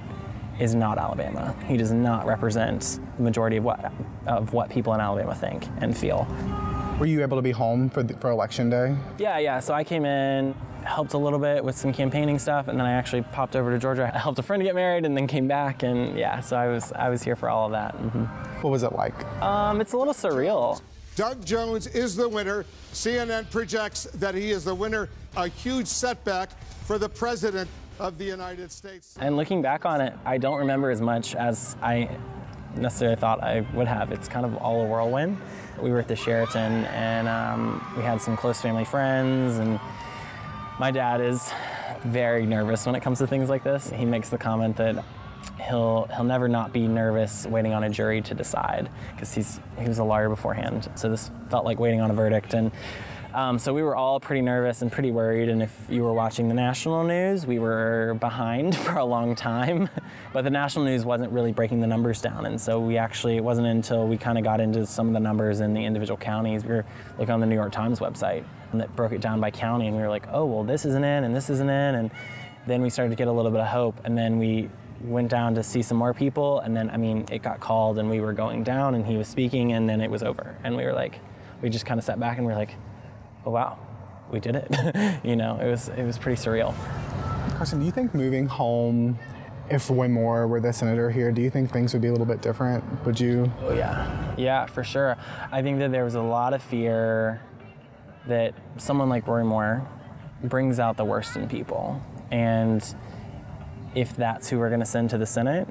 is 0.59 0.75
not 0.75 0.97
Alabama. 0.97 1.56
He 1.68 1.77
does 1.77 1.91
not 1.91 2.25
represent 2.25 3.00
the 3.18 3.24
majority 3.24 3.57
of 3.57 3.63
what 3.63 3.91
of 4.27 4.53
what 4.53 4.69
people 4.69 4.94
in 4.94 5.00
Alabama 5.00 5.33
think 5.33 5.65
and 5.80 5.97
feel. 5.97 6.27
Were 7.00 7.06
you 7.06 7.21
able 7.21 7.38
to 7.38 7.42
be 7.42 7.51
home 7.51 7.89
for 7.89 8.03
the, 8.03 8.13
for 8.15 8.30
election 8.30 8.69
day? 8.69 8.95
Yeah, 9.18 9.38
yeah. 9.38 9.62
So 9.62 9.74
I 9.74 9.85
came 9.85 10.03
in, 10.03 10.53
helped 10.84 11.14
a 11.14 11.18
little 11.18 11.40
bit 11.40 11.64
with 11.64 11.78
some 11.78 11.94
campaigning 11.94 12.40
stuff, 12.40 12.68
and 12.68 12.80
then 12.80 12.86
I 12.86 12.94
actually 12.94 13.22
popped 13.24 13.56
over 13.56 13.72
to 13.72 13.80
Georgia. 13.80 14.12
I 14.14 14.18
helped 14.20 14.40
a 14.40 14.44
friend 14.44 14.62
get 14.64 14.76
married, 14.76 15.06
and 15.06 15.16
then 15.16 15.28
came 15.28 15.48
back, 15.48 15.84
and 15.84 16.18
yeah. 16.18 16.40
So 16.42 16.56
I 16.58 16.68
was 16.68 16.92
I 16.94 17.10
was 17.10 17.24
here 17.24 17.36
for 17.36 17.50
all 17.50 17.66
of 17.66 17.72
that. 17.74 17.96
hmm 17.96 18.24
What 18.62 18.72
was 18.72 18.84
it 18.84 18.94
like? 18.94 19.14
Um, 19.42 19.81
it's 19.81 19.94
a 19.94 19.98
little 19.98 20.14
surreal. 20.14 20.81
Doug 21.16 21.44
Jones 21.46 21.88
is 21.88 22.16
the 22.16 22.28
winner. 22.30 22.66
CNN 22.94 23.50
projects 23.52 24.06
that 24.16 24.34
he 24.36 24.52
is 24.52 24.64
the 24.64 24.74
winner. 24.74 25.10
A 25.36 25.48
huge 25.48 25.88
setback 25.88 26.50
for 26.86 26.98
the 26.98 27.10
president 27.10 27.70
of 28.00 28.18
the 28.18 28.24
United 28.24 28.72
States. 28.72 29.18
And 29.20 29.36
looking 29.36 29.62
back 29.62 29.86
on 29.86 30.00
it, 30.00 30.14
I 30.26 30.38
don't 30.38 30.58
remember 30.60 30.90
as 30.90 31.02
much 31.02 31.36
as 31.36 31.76
I 31.81 32.10
necessarily 32.76 33.18
thought 33.18 33.44
I 33.44 33.66
would 33.74 33.88
have. 33.88 34.12
It's 34.12 34.28
kind 34.30 34.46
of 34.46 34.56
all 34.58 34.81
a 34.81 34.86
whirlwind. 34.86 35.38
We 35.81 35.92
were 35.92 36.00
at 36.00 36.08
the 36.08 36.16
Sheraton 36.16 36.86
and 36.86 37.28
um, 37.28 37.86
we 37.98 38.04
had 38.04 38.22
some 38.22 38.38
close 38.38 38.62
family 38.62 38.86
friends, 38.86 39.58
and 39.58 39.80
my 40.80 40.92
dad 40.92 41.22
is 41.22 41.52
very 42.06 42.46
nervous 42.46 42.86
when 42.86 42.96
it 42.96 43.02
comes 43.02 43.20
to 43.20 43.28
things 43.28 43.50
like 43.50 43.64
this. 43.64 43.90
He 43.90 44.06
makes 44.06 44.30
the 44.30 44.38
comment 44.38 44.78
that 44.78 45.04
he'll 45.68 46.08
he'll 46.16 46.24
never 46.24 46.48
not 46.48 46.72
be 46.72 46.88
nervous 46.88 47.46
waiting 47.46 47.74
on 47.74 47.84
a 47.84 47.90
jury 47.90 48.22
to 48.22 48.34
decide 48.34 48.90
because 49.12 49.34
he's 49.34 49.60
he 49.78 49.88
was 49.88 50.00
a 50.00 50.04
lawyer 50.04 50.30
beforehand. 50.30 50.90
So 50.96 51.10
this 51.10 51.30
felt 51.50 51.66
like 51.66 51.80
waiting 51.80 52.02
on 52.02 52.10
a 52.10 52.14
verdict 52.14 52.54
and. 52.54 52.72
Um, 53.31 53.60
so 53.60 53.76
we 53.76 53.84
were 53.84 53.96
all 53.96 54.20
pretty 54.20 54.42
nervous 54.42 54.81
and 54.81 54.92
pretty 54.92 55.12
worried. 55.12 55.50
And 55.50 55.62
if 55.62 55.72
you 55.88 56.04
were 56.04 56.14
watching 56.14 56.48
the 56.48 56.56
national 56.56 57.04
news, 57.04 57.46
we 57.46 57.60
were 57.60 58.18
behind 58.20 58.76
for 58.86 58.98
a 58.98 59.06
long 59.06 59.36
time. 59.36 59.88
but 60.34 60.44
the 60.44 60.50
national 60.50 60.86
news 60.86 61.06
wasn't 61.06 61.31
really 61.31 61.52
breaking 61.52 61.80
the 61.80 61.88
numbers 61.88 62.22
down. 62.22 62.48
And 62.48 62.60
so 62.60 62.80
we 62.80 62.98
actually, 62.98 63.38
it 63.38 63.44
wasn't 63.44 63.68
until 63.68 64.08
we 64.08 64.18
kind 64.18 64.40
of 64.40 64.44
got 64.44 64.60
into 64.60 64.86
some 64.86 65.08
of 65.08 65.14
the 65.14 65.20
numbers 65.20 65.60
in 65.60 65.74
the 65.74 65.86
individual 65.86 66.18
counties. 66.18 66.64
We 66.64 66.72
were 66.72 66.86
looking 67.20 67.31
on 67.31 67.40
the 67.40 67.46
New 67.46 67.56
York 67.56 67.72
Times 67.72 68.00
website 68.00 68.44
and 68.72 68.81
that 68.81 68.96
broke 68.96 69.12
it 69.12 69.22
down 69.22 69.40
by 69.40 69.52
county. 69.52 69.88
And 69.88 69.96
we 69.96 70.02
were 70.02 70.10
like, 70.10 70.26
oh, 70.31 70.46
well, 70.46 70.64
this 70.64 70.86
isn't 70.86 71.04
in 71.04 71.24
and 71.24 71.36
this 71.36 71.52
isn't 71.52 71.70
in. 71.70 71.96
And 71.96 72.12
then 72.66 72.81
we 72.81 72.90
started 72.90 73.12
to 73.12 73.16
get 73.16 73.28
a 73.28 73.31
little 73.31 73.52
bit 73.52 73.62
of 73.62 73.68
hope. 73.68 74.00
And 74.06 74.18
then 74.18 74.40
we 74.40 74.70
went 75.02 75.30
down 75.30 75.54
to 75.54 75.62
see 75.62 75.84
some 75.84 75.98
more 75.98 76.16
people. 76.16 76.62
And 76.62 76.76
then, 76.76 76.90
I 76.90 76.98
mean, 76.98 77.26
it 77.31 77.44
got 77.44 77.60
called 77.60 78.00
and 78.00 78.10
we 78.10 78.22
were 78.22 78.34
going 78.34 78.64
down 78.64 78.96
and 78.96 79.06
he 79.06 79.18
was 79.18 79.28
speaking 79.28 79.74
and 79.74 79.88
then 79.88 80.02
it 80.02 80.10
was 80.10 80.24
over. 80.24 80.58
And 80.64 80.76
we 80.76 80.84
were 80.84 80.94
like, 80.94 81.20
we 81.62 81.70
just 81.70 81.86
kind 81.86 82.00
of 82.00 82.04
sat 82.04 82.20
back 82.20 82.38
and 82.38 82.48
we 82.48 82.52
were 82.52 82.58
like, 82.58 82.76
oh 83.50 83.51
wow, 83.51 83.80
we 84.30 84.40
did 84.40 84.56
it. 84.56 85.19
you 85.24 85.36
know, 85.36 85.57
it 85.60 85.68
was 85.68 85.90
it 85.90 86.04
was 86.04 86.18
pretty 86.19 86.40
surreal. 86.40 86.75
Carson, 87.57 87.80
do 87.80 87.86
you 87.86 87.92
think 87.92 88.13
moving 88.13 88.46
home, 88.48 89.18
if 89.69 89.90
Roy 89.90 90.07
Moore 90.07 90.48
were 90.48 90.62
the 90.62 90.72
senator 90.72 91.10
here, 91.10 91.31
do 91.31 91.42
you 91.42 91.50
think 91.50 91.72
things 91.72 91.94
would 91.94 92.01
be 92.01 92.10
a 92.10 92.12
little 92.12 92.28
bit 92.28 92.42
different? 92.42 92.84
Would 93.06 93.19
you? 93.19 93.51
Oh 93.62 93.74
yeah, 93.74 94.36
yeah, 94.38 94.68
for 94.68 94.84
sure. 94.84 95.18
I 95.51 95.63
think 95.63 95.80
that 95.80 95.92
there 95.92 96.04
was 96.04 96.13
a 96.13 96.22
lot 96.22 96.54
of 96.54 96.62
fear 96.62 97.42
that 98.28 98.54
someone 98.78 99.10
like 99.10 99.25
Roy 99.28 99.44
Moore 99.44 99.88
brings 100.44 100.80
out 100.80 100.95
the 100.95 101.06
worst 101.06 101.36
in 101.36 101.50
people, 101.50 102.00
and 102.30 102.84
if 103.95 104.16
that's 104.16 104.48
who 104.48 104.60
we're 104.60 104.69
going 104.69 104.80
to 104.80 104.86
send 104.86 105.10
to 105.10 105.18
the 105.18 105.25
Senate, 105.25 105.68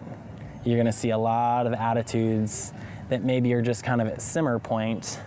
you're 0.64 0.76
going 0.76 0.86
to 0.86 0.92
see 0.92 1.10
a 1.10 1.18
lot 1.18 1.68
of 1.68 1.72
attitudes 1.74 2.72
that 3.08 3.22
maybe 3.22 3.54
are 3.54 3.62
just 3.62 3.84
kind 3.84 4.02
of 4.02 4.08
at 4.08 4.20
simmer 4.20 4.58
point 4.58 5.20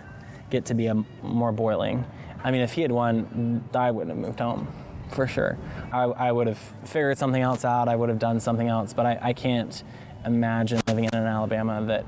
get 0.50 0.66
to 0.66 0.74
be 0.74 0.86
a 0.86 0.94
more 1.22 1.50
boiling. 1.50 2.04
I 2.44 2.50
mean, 2.50 2.60
if 2.60 2.72
he 2.72 2.82
had 2.82 2.92
won, 2.92 3.68
I 3.74 3.90
wouldn't 3.90 4.16
have 4.16 4.26
moved 4.26 4.40
home, 4.40 4.68
for 5.10 5.26
sure. 5.26 5.58
I, 5.92 6.02
I 6.02 6.32
would 6.32 6.46
have 6.46 6.58
figured 6.84 7.18
something 7.18 7.42
else 7.42 7.64
out. 7.64 7.88
I 7.88 7.96
would 7.96 8.08
have 8.08 8.18
done 8.18 8.40
something 8.40 8.68
else. 8.68 8.92
But 8.92 9.06
I, 9.06 9.18
I 9.22 9.32
can't 9.32 9.82
imagine 10.24 10.80
living 10.86 11.04
in 11.04 11.14
an 11.14 11.26
Alabama 11.26 11.84
that 11.86 12.04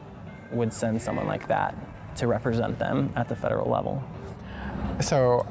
would 0.50 0.73
send 0.73 1.00
someone 1.00 1.26
like 1.26 1.49
that 1.49 1.75
to 2.16 2.26
represent 2.26 2.78
them 2.78 3.12
at 3.16 3.28
the 3.28 3.37
federal 3.37 3.70
level. 3.70 4.02
So, 5.00 5.47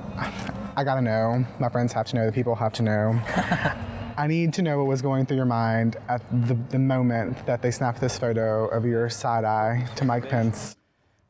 I 0.75 0.83
gotta 0.83 1.01
know. 1.01 1.45
My 1.59 1.69
friends 1.69 1.93
have 1.93 2.05
to 2.07 2.15
know. 2.15 2.25
The 2.25 2.31
people 2.31 2.55
have 2.55 2.73
to 2.73 2.83
know. 2.83 3.21
I 4.17 4.27
need 4.27 4.53
to 4.53 4.61
know 4.61 4.77
what 4.77 4.87
was 4.87 5.01
going 5.01 5.25
through 5.25 5.37
your 5.37 5.45
mind 5.45 5.97
at 6.07 6.21
the, 6.47 6.53
the 6.69 6.79
moment 6.79 7.45
that 7.45 7.61
they 7.61 7.71
snapped 7.71 7.99
this 7.99 8.17
photo 8.17 8.67
of 8.67 8.85
your 8.85 9.09
side 9.09 9.43
eye 9.43 9.87
to 9.95 10.05
Mike 10.05 10.29
Pence. 10.29 10.75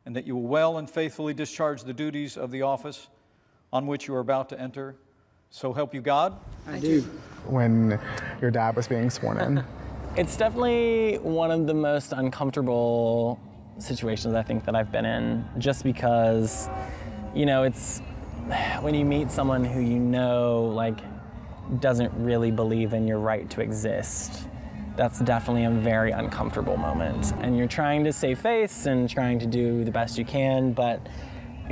and 0.06 0.16
that 0.16 0.28
you 0.28 0.36
will 0.36 0.48
well 0.48 0.78
and 0.78 0.90
faithfully 0.90 1.34
discharge 1.34 1.84
the 1.84 1.94
duties 1.94 2.36
of 2.36 2.52
the 2.52 2.62
office 2.62 3.08
on 3.74 3.88
which 3.88 4.08
you 4.08 4.14
are 4.14 4.20
about 4.20 4.48
to 4.50 4.62
enter. 4.62 4.96
So 5.50 5.74
help 5.74 5.94
you 5.94 6.00
God. 6.00 6.40
I 6.68 6.80
do. 6.80 7.02
when 7.46 8.00
your 8.40 8.52
dad 8.52 8.76
was 8.78 8.88
being 8.88 9.10
sworn 9.10 9.40
in. 9.40 9.64
It's 10.16 10.38
definitely 10.38 11.18
one 11.24 11.50
of 11.50 11.66
the 11.66 11.74
most 11.74 12.12
uncomfortable 12.12 13.40
situations 13.80 14.36
I 14.36 14.44
think 14.44 14.64
that 14.66 14.76
I've 14.76 14.92
been 14.92 15.06
in, 15.06 15.44
just 15.58 15.84
because, 15.84 16.70
you 17.34 17.48
know, 17.48 17.64
it's 17.64 17.98
when 18.82 18.94
you 18.94 19.06
meet 19.06 19.32
someone 19.32 19.66
who 19.66 19.82
you 19.82 19.98
know, 19.98 20.72
like, 20.76 21.00
doesn't 21.80 22.14
really 22.14 22.52
believe 22.52 22.94
in 22.94 23.08
your 23.08 23.18
right 23.18 23.50
to 23.50 23.62
exist. 23.62 24.48
That's 24.98 25.18
definitely 25.18 25.64
a 25.64 25.72
very 25.72 26.12
uncomfortable 26.12 26.78
moment. 26.78 27.34
And 27.42 27.58
you're 27.58 27.68
trying 27.68 28.04
to 28.04 28.14
save 28.14 28.40
face 28.40 28.86
and 28.86 29.10
trying 29.10 29.40
to 29.40 29.48
do 29.48 29.84
the 29.84 29.90
best 29.90 30.20
you 30.20 30.26
can, 30.26 30.74
but 30.74 31.08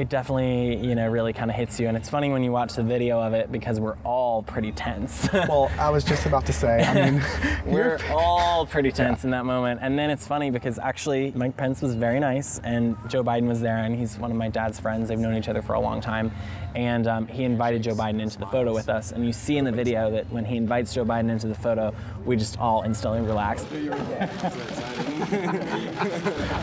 it 0.02 0.10
definitely, 0.10 0.76
you 0.78 0.96
know, 0.96 1.08
really 1.08 1.32
kind 1.32 1.52
of 1.52 1.56
hits 1.56 1.80
you. 1.80 1.88
And 1.88 1.96
it's 1.96 2.10
funny 2.10 2.32
when 2.32 2.44
you 2.44 2.52
watch 2.52 2.74
the 2.74 2.82
video 2.84 3.22
of 3.22 3.34
it 3.34 3.52
because 3.52 3.80
we're 3.80 3.98
all 4.04 4.42
pretty 4.42 4.72
tense. 4.72 5.30
well, 5.34 5.72
I 5.78 5.92
was 5.92 6.04
just 6.04 6.26
about 6.26 6.46
to 6.48 6.54
say, 6.54 6.84
I 6.84 6.94
mean, 7.12 7.24
We're 7.66 8.00
all 8.10 8.66
pretty 8.66 8.92
tense 8.92 9.24
in 9.24 9.30
that 9.30 9.46
moment. 9.46 9.80
And 9.84 9.98
then 9.98 10.10
it's 10.10 10.26
funny 10.26 10.50
because 10.50 10.80
actually 10.80 11.32
Mike 11.36 11.56
Pence 11.56 11.82
was 11.82 11.94
very 11.94 12.20
nice 12.20 12.60
and 12.64 12.98
Joe 13.08 13.24
Biden 13.24 13.48
was 13.48 13.62
there 13.62 13.78
and 13.78 13.96
he's 13.96 14.18
one 14.18 14.32
of 14.32 14.38
my 14.38 14.50
dad's 14.50 14.80
friends. 14.80 15.10
They've 15.10 15.20
known 15.20 15.38
each 15.38 15.50
other 15.50 15.62
for 15.62 15.74
a 15.74 15.80
long 15.80 16.02
time. 16.02 16.32
And 16.74 17.06
um, 17.08 17.28
he 17.28 17.44
invited 17.44 17.84
Joe 17.84 17.94
Biden 17.96 18.22
into 18.22 18.38
the 18.40 18.46
photo 18.46 18.74
with 18.74 18.88
us. 18.88 19.12
And 19.12 19.26
you 19.26 19.34
see 19.34 19.58
in 19.58 19.66
the 19.66 19.72
video 19.74 20.10
that 20.12 20.30
when 20.32 20.46
he 20.46 20.56
invites 20.56 20.94
Joe 20.94 21.04
Biden 21.04 21.30
into 21.30 21.48
the 21.48 21.56
photo, 21.56 21.94
we 22.26 22.38
just 22.38 22.58
all 22.60 22.84
instantly 22.84 23.22
relax. 23.22 23.66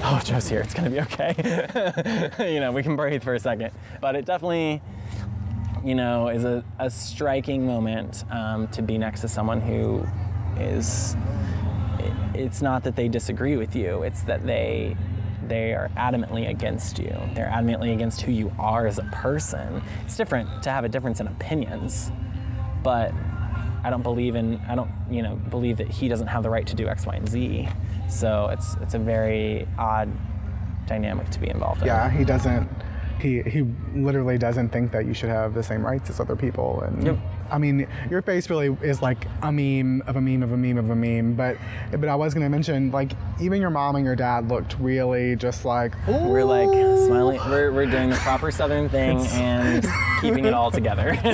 oh, 0.04 0.20
Joe's 0.24 0.48
here. 0.48 0.60
It's 0.60 0.74
going 0.74 0.84
to 0.84 0.90
be 0.90 1.00
okay. 1.00 2.30
you 2.54 2.60
know, 2.60 2.72
we 2.72 2.82
can 2.82 2.96
breathe 2.96 3.22
for 3.22 3.34
a 3.34 3.40
second. 3.40 3.72
But 4.00 4.16
it 4.16 4.24
definitely, 4.24 4.80
you 5.84 5.94
know, 5.94 6.28
is 6.28 6.44
a, 6.44 6.64
a 6.78 6.90
striking 6.90 7.66
moment 7.66 8.24
um, 8.30 8.68
to 8.68 8.82
be 8.82 8.98
next 8.98 9.20
to 9.22 9.28
someone 9.28 9.60
who 9.60 10.06
is. 10.58 11.16
it- 11.98 12.12
It's 12.34 12.62
not 12.62 12.82
that 12.84 12.96
they 12.96 13.08
disagree 13.08 13.56
with 13.56 13.74
you; 13.76 14.02
it's 14.04 14.22
that 14.22 14.46
they 14.46 14.96
they 15.48 15.72
are 15.72 15.90
adamantly 15.96 16.48
against 16.48 16.98
you. 16.98 17.16
They're 17.34 17.48
adamantly 17.48 17.92
against 17.94 18.20
who 18.22 18.32
you 18.32 18.52
are 18.58 18.86
as 18.86 18.98
a 18.98 19.04
person. 19.12 19.82
It's 20.04 20.16
different 20.16 20.62
to 20.62 20.70
have 20.70 20.84
a 20.84 20.88
difference 20.88 21.20
in 21.20 21.26
opinions, 21.26 22.10
but 22.82 23.12
I 23.84 23.90
don't 23.90 24.02
believe 24.02 24.34
in 24.34 24.60
I 24.68 24.74
don't 24.74 24.90
you 25.10 25.22
know 25.22 25.36
believe 25.36 25.76
that 25.78 25.88
he 25.88 26.08
doesn't 26.08 26.26
have 26.26 26.42
the 26.42 26.50
right 26.50 26.66
to 26.66 26.74
do 26.74 26.88
X, 26.88 27.06
Y, 27.06 27.14
and 27.14 27.28
Z. 27.28 27.68
So 28.08 28.48
it's 28.48 28.74
it's 28.80 28.94
a 28.94 28.98
very 28.98 29.66
odd 29.78 30.10
dynamic 30.86 31.30
to 31.30 31.38
be 31.40 31.48
involved 31.48 31.82
in. 31.82 31.86
Yeah, 31.86 32.10
he 32.10 32.24
doesn't. 32.24 32.68
He 33.20 33.42
he 33.42 33.62
literally 33.94 34.38
doesn't 34.38 34.70
think 34.70 34.92
that 34.92 35.06
you 35.06 35.14
should 35.14 35.30
have 35.30 35.54
the 35.54 35.62
same 35.62 35.84
rights 35.84 36.10
as 36.10 36.20
other 36.20 36.36
people. 36.36 36.80
And 36.82 37.04
Yep. 37.04 37.18
I 37.50 37.58
mean, 37.58 37.86
your 38.10 38.22
face 38.22 38.50
really 38.50 38.76
is 38.82 39.00
like 39.02 39.26
a 39.42 39.50
meme 39.52 40.02
of 40.06 40.16
a 40.16 40.20
meme 40.20 40.42
of 40.42 40.52
a 40.52 40.56
meme 40.56 40.78
of 40.78 40.90
a 40.90 40.94
meme. 40.96 41.34
But 41.34 41.56
but 41.90 42.08
I 42.08 42.14
was 42.14 42.34
gonna 42.34 42.48
mention 42.48 42.90
like 42.90 43.12
even 43.40 43.60
your 43.60 43.70
mom 43.70 43.96
and 43.96 44.04
your 44.04 44.16
dad 44.16 44.48
looked 44.48 44.76
really 44.78 45.36
just 45.36 45.64
like 45.64 45.94
We're 46.06 46.44
like 46.44 46.68
smiling. 47.06 47.38
We're, 47.48 47.72
we're 47.72 47.86
doing 47.86 48.10
the 48.10 48.16
proper 48.16 48.50
Southern 48.50 48.88
thing 48.88 49.18
and 49.32 49.86
keeping 50.20 50.44
it 50.44 50.54
all 50.54 50.70
together. 50.70 51.16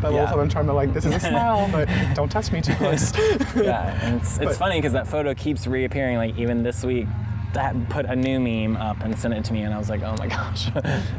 That 0.00 0.12
little 0.12 0.14
Yeah. 0.28 0.34
I'm 0.34 0.48
trying 0.48 0.66
to 0.66 0.72
like 0.72 0.94
this 0.94 1.04
is 1.04 1.14
a 1.14 1.20
smile, 1.20 1.68
but 1.70 1.86
don't 2.14 2.30
touch 2.30 2.50
me 2.52 2.62
too 2.62 2.74
close. 2.76 3.12
yeah, 3.54 3.98
and 4.02 4.20
it's, 4.20 4.36
it's 4.38 4.44
But- 4.46 4.56
funny 4.56 4.76
because 4.78 4.94
that 4.94 5.06
photo 5.06 5.34
keeps 5.34 5.66
reappearing. 5.66 6.16
Like 6.16 6.38
even 6.38 6.62
this 6.62 6.82
week, 6.84 7.06
that 7.52 7.74
put 7.90 8.06
a 8.06 8.16
new 8.16 8.40
meme 8.40 8.76
up 8.80 9.02
and 9.02 9.18
sent 9.18 9.34
it 9.34 9.44
to 9.44 9.52
me, 9.52 9.60
and 9.62 9.74
I 9.74 9.78
was 9.78 9.90
like, 9.90 10.02
oh 10.02 10.14
my 10.18 10.28
gosh, 10.28 10.68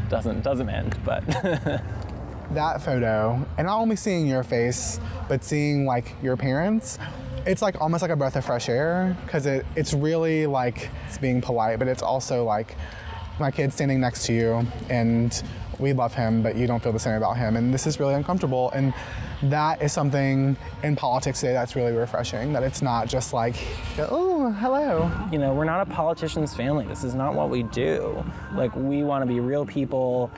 doesn't 0.10 0.42
doesn't 0.42 0.68
end. 0.70 0.98
But 1.06 1.22
that 2.56 2.82
photo, 2.82 3.46
and 3.58 3.68
not 3.68 3.80
only 3.80 3.96
seeing 3.96 4.28
your 4.28 4.44
face, 4.44 5.00
but 5.28 5.44
seeing 5.44 5.86
like 5.86 6.16
your 6.22 6.38
parents, 6.38 7.00
it's 7.46 7.62
like 7.62 7.80
almost 7.82 8.02
like 8.02 8.12
a 8.12 8.16
breath 8.16 8.36
of 8.36 8.46
fresh 8.46 8.70
air 8.70 9.18
because 9.26 9.46
it, 9.46 9.66
it's 9.76 9.94
really 9.94 10.46
like 10.46 10.90
it's 11.08 11.18
being 11.18 11.42
polite, 11.42 11.80
but 11.80 11.88
it's 11.88 12.04
also 12.04 12.44
like 12.44 12.76
my 13.40 13.50
kid 13.50 13.74
standing 13.74 14.00
next 14.00 14.26
to 14.28 14.34
you 14.34 14.68
and 14.90 15.44
we 15.82 15.94
love 15.94 16.14
him, 16.14 16.44
but 16.44 16.56
you 16.56 16.68
don't 16.68 16.82
feel 16.82 16.92
the 16.92 17.00
same 17.00 17.16
about 17.16 17.38
him, 17.38 17.58
and 17.58 17.74
this 17.74 17.88
is 17.88 18.00
really 18.00 18.14
uncomfortable. 18.14 18.72
And 18.72 18.94
that 19.44 19.82
is 19.82 19.92
something 19.92 20.56
in 20.84 20.96
politics 20.96 21.40
today 21.40 21.54
that's 21.54 21.76
really 21.76 21.92
refreshing. 21.92 22.54
That 22.54 22.64
it's 22.64 22.82
not 22.82 23.08
just 23.08 23.34
like, 23.34 23.56
oh, 23.98 24.52
hello. 24.60 25.12
you 25.32 25.40
know, 25.40 25.54
we're 25.54 25.66
not 25.66 25.88
a 25.88 25.92
politician's 25.92 26.56
family. 26.56 26.86
This 26.86 27.04
is 27.04 27.16
not 27.16 27.34
what 27.34 27.50
we 27.50 27.64
do. 27.64 28.24
Like 28.54 28.76
we 28.76 29.04
want 29.04 29.24
to 29.24 29.26
be 29.26 29.40
real 29.40 29.66
people, 29.66 30.32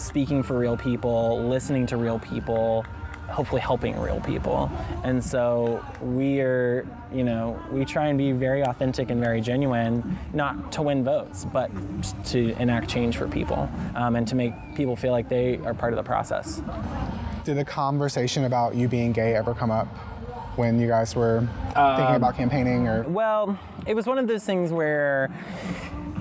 speaking 0.00 0.42
for 0.42 0.58
real 0.58 0.76
people, 0.76 1.42
listening 1.44 1.86
to 1.86 1.96
real 1.96 2.18
people, 2.18 2.84
hopefully 3.28 3.60
helping 3.60 3.98
real 4.00 4.20
people. 4.20 4.70
And 5.04 5.22
so 5.24 5.84
we 6.02 6.40
are, 6.40 6.86
you 7.12 7.22
know, 7.22 7.60
we 7.70 7.84
try 7.84 8.08
and 8.08 8.18
be 8.18 8.32
very 8.32 8.62
authentic 8.62 9.10
and 9.10 9.20
very 9.20 9.40
genuine, 9.40 10.18
not 10.32 10.72
to 10.72 10.82
win 10.82 11.04
votes, 11.04 11.44
but 11.44 11.70
to 12.26 12.50
enact 12.60 12.90
change 12.90 13.16
for 13.16 13.28
people 13.28 13.70
um, 13.94 14.16
and 14.16 14.26
to 14.28 14.34
make 14.34 14.52
people 14.74 14.96
feel 14.96 15.12
like 15.12 15.28
they 15.28 15.58
are 15.58 15.74
part 15.74 15.92
of 15.92 15.96
the 15.96 16.02
process. 16.02 16.60
Did 17.44 17.56
the 17.56 17.64
conversation 17.64 18.44
about 18.44 18.74
you 18.74 18.88
being 18.88 19.12
gay 19.12 19.34
ever 19.34 19.54
come 19.54 19.70
up 19.70 19.86
when 20.56 20.80
you 20.80 20.88
guys 20.88 21.14
were 21.14 21.46
thinking 21.68 22.16
about 22.16 22.36
campaigning 22.36 22.88
or? 22.88 23.04
Well, 23.04 23.58
it 23.86 23.94
was 23.94 24.06
one 24.06 24.18
of 24.18 24.26
those 24.26 24.44
things 24.44 24.72
where 24.72 25.30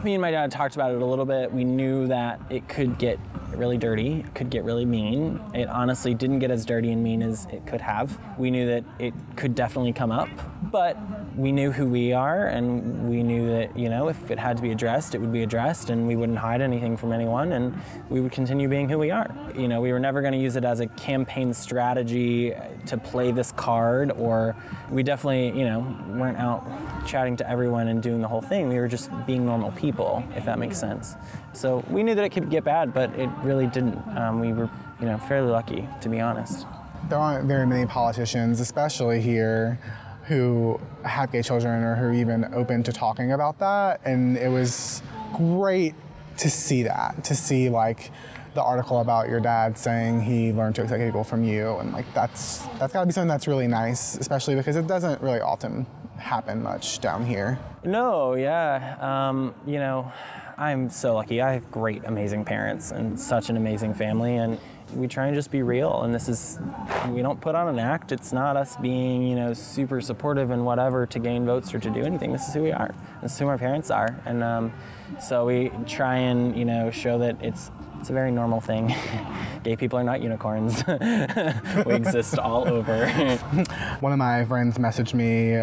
me 0.03 0.13
and 0.13 0.21
my 0.21 0.31
dad 0.31 0.51
talked 0.51 0.75
about 0.75 0.91
it 0.91 1.01
a 1.01 1.05
little 1.05 1.25
bit. 1.25 1.51
We 1.51 1.63
knew 1.63 2.07
that 2.07 2.39
it 2.49 2.69
could 2.69 2.97
get 2.97 3.19
really 3.57 3.77
dirty, 3.77 4.25
could 4.33 4.49
get 4.49 4.63
really 4.63 4.85
mean. 4.85 5.39
It 5.53 5.67
honestly 5.67 6.13
didn't 6.13 6.39
get 6.39 6.51
as 6.51 6.65
dirty 6.65 6.91
and 6.91 7.03
mean 7.03 7.21
as 7.21 7.45
it 7.51 7.65
could 7.65 7.81
have. 7.81 8.17
We 8.37 8.51
knew 8.51 8.67
that 8.67 8.83
it 8.99 9.13
could 9.35 9.55
definitely 9.55 9.93
come 9.93 10.11
up, 10.11 10.29
but 10.71 10.97
we 11.35 11.51
knew 11.51 11.71
who 11.71 11.87
we 11.87 12.13
are 12.13 12.47
and 12.47 13.09
we 13.09 13.23
knew 13.23 13.49
that, 13.49 13.77
you 13.77 13.89
know, 13.89 14.09
if 14.09 14.31
it 14.31 14.39
had 14.39 14.57
to 14.57 14.63
be 14.63 14.71
addressed, 14.71 15.15
it 15.15 15.19
would 15.19 15.31
be 15.31 15.43
addressed 15.43 15.89
and 15.89 16.07
we 16.07 16.15
wouldn't 16.15 16.37
hide 16.37 16.61
anything 16.61 16.97
from 16.97 17.11
anyone 17.11 17.51
and 17.53 17.79
we 18.09 18.19
would 18.21 18.31
continue 18.31 18.67
being 18.67 18.89
who 18.89 18.97
we 18.97 19.11
are. 19.11 19.33
You 19.55 19.67
know, 19.67 19.81
we 19.81 19.91
were 19.91 19.99
never 19.99 20.21
going 20.21 20.33
to 20.33 20.39
use 20.39 20.55
it 20.55 20.65
as 20.65 20.79
a 20.79 20.87
campaign 20.87 21.53
strategy 21.53 22.53
to 22.87 22.97
play 22.97 23.31
this 23.31 23.51
card 23.53 24.11
or 24.11 24.55
we 24.89 25.03
definitely, 25.03 25.57
you 25.57 25.65
know, 25.65 25.79
weren't 26.09 26.37
out 26.37 26.65
chatting 27.05 27.37
to 27.37 27.49
everyone 27.49 27.87
and 27.87 28.01
doing 28.01 28.21
the 28.21 28.27
whole 28.27 28.41
thing. 28.41 28.69
We 28.69 28.79
were 28.79 28.87
just 28.87 29.09
being 29.25 29.45
normal 29.45 29.71
people, 29.71 30.23
if 30.35 30.45
that 30.45 30.59
makes 30.59 30.79
sense. 30.79 31.15
So 31.53 31.83
we 31.89 32.03
knew 32.03 32.15
that 32.15 32.23
it 32.23 32.29
could 32.29 32.49
get 32.49 32.63
bad, 32.63 32.93
but 32.93 33.13
it 33.17 33.29
really 33.43 33.67
didn't. 33.67 33.97
Um, 34.17 34.39
we 34.39 34.53
were, 34.53 34.69
you 34.99 35.05
know, 35.07 35.17
fairly 35.17 35.49
lucky, 35.51 35.87
to 36.01 36.09
be 36.09 36.19
honest. 36.19 36.65
there 37.09 37.17
aren't 37.17 37.47
very 37.47 37.65
many 37.65 37.85
politicians, 37.85 38.59
especially 38.59 39.19
here, 39.21 39.79
who 40.25 40.79
have 41.03 41.31
gay 41.31 41.41
children 41.41 41.83
or 41.83 41.95
who 41.95 42.05
are 42.05 42.13
even 42.13 42.45
open 42.53 42.83
to 42.83 42.93
talking 42.93 43.31
about 43.31 43.57
that. 43.59 43.99
And 44.05 44.37
it 44.37 44.49
was 44.49 45.01
great 45.33 45.95
to 46.37 46.49
see 46.49 46.83
that, 46.83 47.23
to 47.25 47.35
see 47.35 47.69
like 47.69 48.11
the 48.53 48.61
article 48.63 48.99
about 48.99 49.27
your 49.29 49.39
dad 49.39 49.77
saying 49.77 50.21
he 50.21 50.51
learned 50.51 50.75
to 50.75 50.83
accept 50.83 51.01
people 51.01 51.23
from 51.23 51.43
you, 51.43 51.77
and 51.77 51.93
like 51.93 52.05
that's 52.13 52.59
that's 52.79 52.93
got 52.93 53.01
to 53.01 53.05
be 53.05 53.11
something 53.11 53.27
that's 53.27 53.47
really 53.47 53.67
nice, 53.67 54.17
especially 54.17 54.55
because 54.55 54.75
it 54.75 54.87
doesn't 54.87 55.21
really 55.21 55.39
often 55.41 55.85
happen 56.17 56.61
much 56.61 56.99
down 56.99 57.25
here. 57.25 57.57
No, 57.83 58.33
yeah. 58.35 58.97
Um, 58.99 59.53
you 59.65 59.79
know, 59.79 60.11
I'm 60.59 60.89
so 60.89 61.13
lucky. 61.13 61.41
I 61.41 61.53
have 61.53 61.71
great, 61.71 62.03
amazing 62.03 62.43
parents 62.43 62.91
and 62.91 63.17
such 63.17 63.49
an 63.49 63.55
amazing 63.55 63.93
family, 63.93 64.35
and 64.35 64.59
we 64.93 65.07
try 65.07 65.27
and 65.27 65.33
just 65.33 65.51
be 65.51 65.63
real. 65.63 66.01
And 66.01 66.13
this 66.13 66.27
is, 66.27 66.59
we 67.07 67.21
don't 67.21 67.39
put 67.39 67.55
on 67.55 67.69
an 67.69 67.79
act. 67.79 68.11
It's 68.11 68.33
not 68.33 68.57
us 68.57 68.75
being, 68.75 69.23
you 69.23 69.37
know, 69.37 69.53
super 69.53 70.01
supportive 70.01 70.51
and 70.51 70.65
whatever 70.65 71.05
to 71.05 71.17
gain 71.17 71.45
votes 71.45 71.73
or 71.73 71.79
to 71.79 71.89
do 71.89 72.03
anything. 72.03 72.33
This 72.33 72.45
is 72.49 72.53
who 72.53 72.63
we 72.63 72.73
are. 72.73 72.93
This 73.21 73.31
is 73.31 73.39
who 73.39 73.47
our 73.47 73.57
parents 73.57 73.89
are, 73.89 74.19
and 74.25 74.43
um, 74.43 74.73
so 75.21 75.45
we 75.45 75.71
try 75.87 76.17
and, 76.17 76.57
you 76.57 76.65
know, 76.65 76.91
show 76.91 77.17
that 77.19 77.37
it's. 77.41 77.71
It's 77.99 78.09
a 78.09 78.13
very 78.13 78.31
normal 78.31 78.61
thing. 78.61 78.95
Gay 79.65 79.75
people 79.75 79.99
are 79.99 80.05
not 80.05 80.21
unicorns. 80.21 80.85
we 81.85 81.93
exist 81.93 82.39
all 82.39 82.65
over. 82.65 83.09
One 83.99 84.13
of 84.13 84.17
my 84.17 84.45
friends 84.45 84.77
messaged 84.77 85.13
me 85.13 85.57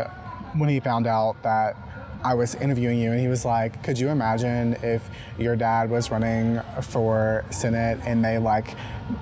when 0.58 0.68
he 0.68 0.78
found 0.78 1.06
out 1.06 1.42
that 1.44 1.78
I 2.26 2.34
was 2.34 2.56
interviewing 2.56 2.98
you, 2.98 3.12
and 3.12 3.20
he 3.20 3.28
was 3.28 3.44
like, 3.44 3.84
"Could 3.84 3.98
you 4.00 4.08
imagine 4.08 4.74
if 4.82 5.08
your 5.38 5.54
dad 5.54 5.88
was 5.90 6.10
running 6.10 6.60
for 6.82 7.44
Senate 7.50 8.00
and 8.04 8.24
they 8.24 8.36
like 8.38 8.74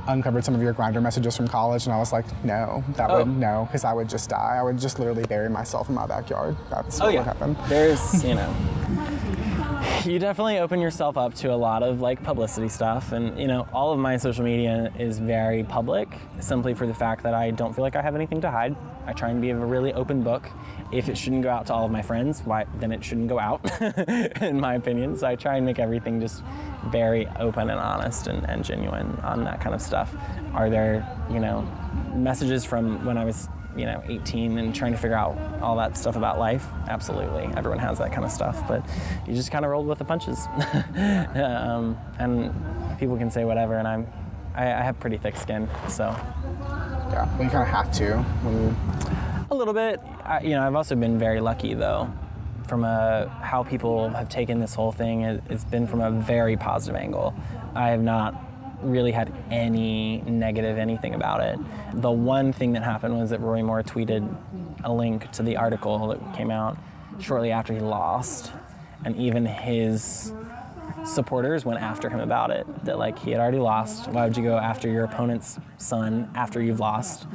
uncovered 0.08 0.42
some 0.42 0.54
of 0.54 0.62
your 0.62 0.72
Grindr 0.72 1.02
messages 1.02 1.36
from 1.36 1.46
college?" 1.46 1.84
And 1.84 1.92
I 1.94 1.98
was 1.98 2.12
like, 2.12 2.24
"No, 2.44 2.82
that 2.96 3.10
Oh. 3.10 3.18
would 3.18 3.28
no, 3.28 3.66
because 3.66 3.84
I 3.84 3.92
would 3.92 4.08
just 4.08 4.30
die. 4.30 4.56
I 4.58 4.62
would 4.62 4.78
just 4.78 4.98
literally 4.98 5.24
bury 5.24 5.50
myself 5.50 5.90
in 5.90 5.94
my 5.94 6.06
backyard. 6.06 6.56
That's 6.70 6.98
Oh 6.98 7.04
what 7.04 7.12
yeah, 7.12 7.20
would 7.20 7.26
happen." 7.26 7.56
there's 7.68 8.24
you 8.24 8.36
know, 8.36 8.48
you 10.12 10.18
definitely 10.18 10.58
open 10.58 10.80
yourself 10.80 11.16
up 11.16 11.34
to 11.34 11.52
a 11.52 11.56
lot 11.56 11.82
of 11.82 12.00
like 12.00 12.22
publicity 12.22 12.68
stuff, 12.68 13.12
and 13.12 13.38
you 13.38 13.46
know, 13.46 13.66
all 13.72 13.92
of 13.92 13.98
my 13.98 14.16
social 14.16 14.44
media 14.44 14.92
is 14.98 15.18
very 15.18 15.64
public, 15.64 16.08
simply 16.40 16.74
for 16.74 16.86
the 16.86 16.94
fact 16.94 17.22
that 17.22 17.32
I 17.32 17.50
don't 17.50 17.74
feel 17.74 17.82
like 17.82 17.96
I 17.96 18.02
have 18.02 18.14
anything 18.14 18.40
to 18.42 18.50
hide. 18.50 18.76
I 19.06 19.12
try 19.12 19.30
and 19.30 19.40
be 19.40 19.50
a 19.50 19.56
really 19.56 19.92
open 19.94 20.22
book. 20.22 20.48
If 20.92 21.08
it 21.08 21.16
shouldn't 21.16 21.42
go 21.42 21.50
out 21.50 21.66
to 21.66 21.74
all 21.74 21.86
of 21.86 21.90
my 21.90 22.02
friends, 22.02 22.42
why 22.44 22.66
then 22.78 22.92
it 22.92 23.02
shouldn't 23.02 23.28
go 23.28 23.38
out, 23.38 23.60
in 24.42 24.60
my 24.60 24.74
opinion. 24.74 25.16
So 25.16 25.26
I 25.26 25.36
try 25.36 25.56
and 25.56 25.64
make 25.64 25.78
everything 25.78 26.20
just 26.20 26.42
very 26.88 27.26
open 27.38 27.70
and 27.70 27.80
honest 27.80 28.26
and, 28.26 28.48
and 28.48 28.64
genuine 28.64 29.18
on 29.22 29.44
that 29.44 29.60
kind 29.60 29.74
of 29.74 29.80
stuff. 29.80 30.14
Are 30.52 30.68
there, 30.68 31.06
you 31.30 31.40
know, 31.40 31.62
messages 32.14 32.64
from 32.64 33.04
when 33.04 33.16
I 33.16 33.24
was 33.24 33.48
you 33.76 33.86
know 33.86 34.02
18 34.06 34.58
and 34.58 34.74
trying 34.74 34.92
to 34.92 34.98
figure 34.98 35.16
out 35.16 35.36
all 35.60 35.76
that 35.76 35.96
stuff 35.96 36.16
about 36.16 36.38
life. 36.38 36.66
Absolutely 36.88 37.44
everyone 37.56 37.78
has 37.78 37.98
that 37.98 38.12
kind 38.12 38.24
of 38.24 38.30
stuff 38.30 38.66
but 38.68 38.86
you 39.26 39.34
just 39.34 39.50
kind 39.50 39.64
of 39.64 39.70
rolled 39.70 39.86
with 39.86 39.98
the 39.98 40.04
punches. 40.04 40.46
Um, 41.34 41.98
and 42.18 42.54
people 42.98 43.16
can 43.16 43.30
say 43.30 43.44
whatever 43.44 43.76
and 43.76 43.86
i'm 43.88 44.06
I, 44.54 44.64
I 44.66 44.82
have 44.82 44.98
pretty 45.00 45.18
thick 45.18 45.36
skin 45.36 45.68
so. 45.88 46.04
Yeah, 46.04 47.28
but 47.36 47.44
you 47.44 47.50
kind 47.50 47.62
of 47.62 47.68
have 47.68 47.92
to. 47.92 48.16
When 48.42 48.54
you, 48.62 48.76
a 49.50 49.54
little 49.54 49.74
bit. 49.74 50.00
I, 50.24 50.40
you 50.40 50.50
know 50.50 50.62
i've 50.66 50.74
also 50.74 50.94
been 50.94 51.18
very 51.18 51.40
lucky 51.40 51.74
though. 51.74 52.12
From 52.68 52.84
a 52.84 53.28
how 53.42 53.62
people 53.62 54.08
have 54.10 54.28
taken 54.28 54.58
this 54.60 54.74
whole 54.74 54.92
thing 54.92 55.22
it, 55.22 55.42
it's 55.50 55.64
been 55.64 55.86
from 55.86 56.00
a 56.00 56.10
very 56.10 56.56
positive 56.56 56.96
angle. 56.96 57.34
I 57.74 57.88
have 57.88 58.02
not 58.02 58.34
really 58.84 59.12
had 59.12 59.32
any 59.50 60.20
negative 60.22 60.78
anything 60.78 61.14
about 61.14 61.40
it 61.40 61.58
the 61.94 62.10
one 62.10 62.52
thing 62.52 62.72
that 62.72 62.82
happened 62.82 63.18
was 63.18 63.30
that 63.30 63.40
roy 63.40 63.62
moore 63.62 63.82
tweeted 63.82 64.36
a 64.84 64.92
link 64.92 65.30
to 65.32 65.42
the 65.42 65.56
article 65.56 66.08
that 66.08 66.36
came 66.36 66.50
out 66.50 66.76
shortly 67.20 67.50
after 67.50 67.72
he 67.72 67.80
lost 67.80 68.52
and 69.04 69.16
even 69.16 69.44
his 69.44 70.32
supporters 71.04 71.64
went 71.64 71.80
after 71.80 72.08
him 72.08 72.20
about 72.20 72.50
it. 72.50 72.66
That 72.84 72.98
like 72.98 73.18
he 73.18 73.30
had 73.30 73.40
already 73.40 73.58
lost. 73.58 74.08
Why 74.08 74.24
would 74.24 74.36
you 74.36 74.42
go 74.42 74.56
after 74.56 74.88
your 74.88 75.04
opponent's 75.04 75.58
son 75.78 76.30
after 76.34 76.62
you've 76.62 76.80
lost? 76.80 77.26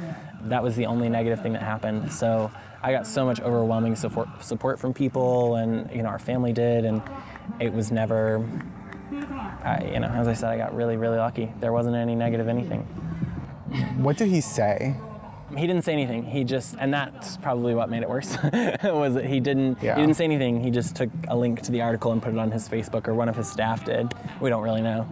That 0.44 0.64
was 0.64 0.76
the 0.76 0.86
only 0.86 1.10
negative 1.10 1.42
thing 1.42 1.54
that 1.54 1.62
happened. 1.62 2.12
So 2.12 2.52
I 2.82 2.92
got 2.92 3.06
so 3.06 3.26
much 3.26 3.42
overwhelming 3.42 3.96
support 3.96 4.28
support 4.44 4.80
from 4.80 4.94
people, 4.94 5.56
and 5.56 5.90
you 5.92 6.04
know 6.04 6.10
our 6.10 6.20
family 6.20 6.54
did, 6.54 6.86
and 6.86 7.02
it 7.60 7.74
was 7.74 7.92
never. 7.92 8.46
I, 9.64 9.84
you 9.94 10.00
know, 10.00 10.08
as 10.08 10.28
I 10.28 10.34
said, 10.34 10.50
I 10.50 10.58
got 10.58 10.76
really, 10.76 10.98
really 10.98 11.18
lucky. 11.18 11.52
There 11.60 11.74
wasn't 11.74 11.96
any 11.96 12.16
negative 12.16 12.48
anything. 12.48 12.82
What 13.98 14.18
did 14.18 14.30
he 14.30 14.42
say? 14.42 14.96
He 15.58 15.66
didn't 15.66 15.84
say 15.84 15.94
anything. 15.94 16.26
He 16.26 16.44
just, 16.44 16.76
and 16.80 16.94
that's 16.94 17.38
probably 17.38 17.74
what 17.74 17.90
made 17.90 18.04
it 18.04 18.10
worse, 18.10 18.38
was 18.84 19.16
that 19.16 19.26
he 19.26 19.40
didn't. 19.40 19.82
Yeah. 19.82 19.96
He 19.96 20.02
didn't 20.02 20.16
say 20.16 20.24
anything. 20.24 20.62
He 20.62 20.70
just 20.70 20.96
took 20.96 21.10
a 21.28 21.36
link 21.36 21.62
to 21.64 21.72
the 21.72 21.82
article 21.82 22.12
and 22.12 22.22
put 22.22 22.34
it 22.34 22.40
on 22.40 22.52
his 22.52 22.70
Facebook, 22.70 23.08
or 23.08 23.16
one 23.16 23.30
of 23.30 23.36
his 23.36 23.50
staff 23.50 23.84
did. 23.84 24.14
We 24.40 24.50
don't 24.50 24.64
really 24.64 24.82
know, 24.82 25.08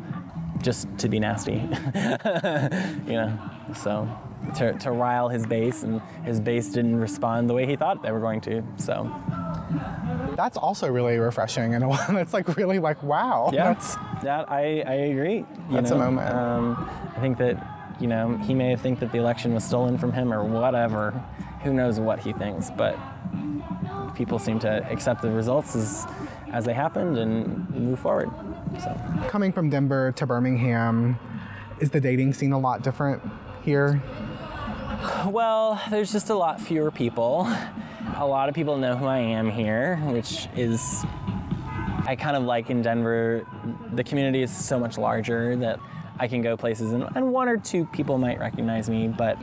just 0.62 0.88
to 1.00 1.10
be 1.10 1.20
nasty, 1.20 1.54
you 1.56 3.14
know. 3.14 3.40
So 3.76 4.08
to, 4.58 4.74
to 4.74 4.92
rile 4.92 5.30
his 5.30 5.46
base, 5.46 5.84
and 5.84 6.02
his 6.24 6.40
base 6.40 6.70
didn't 6.70 6.98
respond 6.98 7.50
the 7.50 7.54
way 7.54 7.66
he 7.66 7.76
thought 7.76 8.04
they 8.04 8.12
were 8.12 8.20
going 8.20 8.42
to. 8.42 8.64
So 8.78 9.12
That's 10.36 10.58
also 10.58 10.88
really 10.88 11.18
refreshing 11.18 11.74
and 11.74 11.84
it's 12.10 12.34
like 12.34 12.56
really 12.56 12.80
like 12.80 13.02
wow. 13.04 13.50
yeah, 13.54 13.74
That's 13.74 13.96
that 14.24 14.50
I, 14.52 14.82
I 14.82 14.94
agree. 14.94 15.46
That's 15.72 15.92
a 15.92 15.98
moment. 15.98 16.30
Um, 16.30 16.90
I 17.16 17.20
think 17.20 17.38
that 17.40 17.96
you 18.00 18.08
know 18.08 18.38
he 18.38 18.54
may 18.54 18.76
think 18.76 19.00
that 19.00 19.12
the 19.12 19.18
election 19.18 19.54
was 19.54 19.64
stolen 19.64 19.98
from 19.98 20.14
him 20.14 20.34
or 20.34 20.44
whatever. 20.44 21.12
Who 21.64 21.74
knows 21.74 22.00
what 22.00 22.20
he 22.20 22.34
thinks, 22.34 22.70
but 22.70 22.98
people 24.16 24.40
seem 24.40 24.60
to 24.60 24.90
accept 24.90 25.22
the 25.22 25.32
results 25.32 25.76
as 25.76 26.08
as 26.52 26.66
they 26.66 26.74
happened 26.74 27.18
and 27.18 27.70
move 27.70 28.00
forward. 28.00 28.30
So 28.82 28.96
coming 29.28 29.52
from 29.52 29.70
Denver 29.70 30.12
to 30.14 30.26
Birmingham, 30.26 31.20
is 31.80 31.90
the 31.90 32.00
dating 32.00 32.34
scene 32.34 32.54
a 32.54 32.60
lot 32.60 32.82
different 32.84 33.22
here? 33.64 34.02
Well, 35.28 35.82
there's 35.90 36.12
just 36.12 36.30
a 36.30 36.36
lot 36.36 36.60
fewer 36.60 36.90
people. 36.90 37.54
A 38.20 38.26
lot 38.26 38.50
of 38.50 38.56
people 38.56 38.78
know 38.78 38.98
who 38.98 39.06
I 39.06 39.20
am 39.20 39.48
here, 39.48 39.98
which 40.08 40.48
is, 40.56 41.06
I 42.04 42.18
kind 42.20 42.36
of 42.36 42.42
like 42.42 42.72
in 42.72 42.82
Denver, 42.82 43.46
the 43.94 44.04
community 44.04 44.42
is 44.42 44.52
so 44.52 44.80
much 44.80 44.98
larger 44.98 45.56
that 45.58 45.80
I 46.20 46.28
can 46.28 46.42
go 46.42 46.58
places 46.58 46.94
and, 46.94 47.08
and 47.16 47.32
one 47.32 47.48
or 47.48 47.58
two 47.58 47.86
people 47.86 48.18
might 48.18 48.40
recognize 48.40 48.90
me, 48.90 49.08
but 49.08 49.38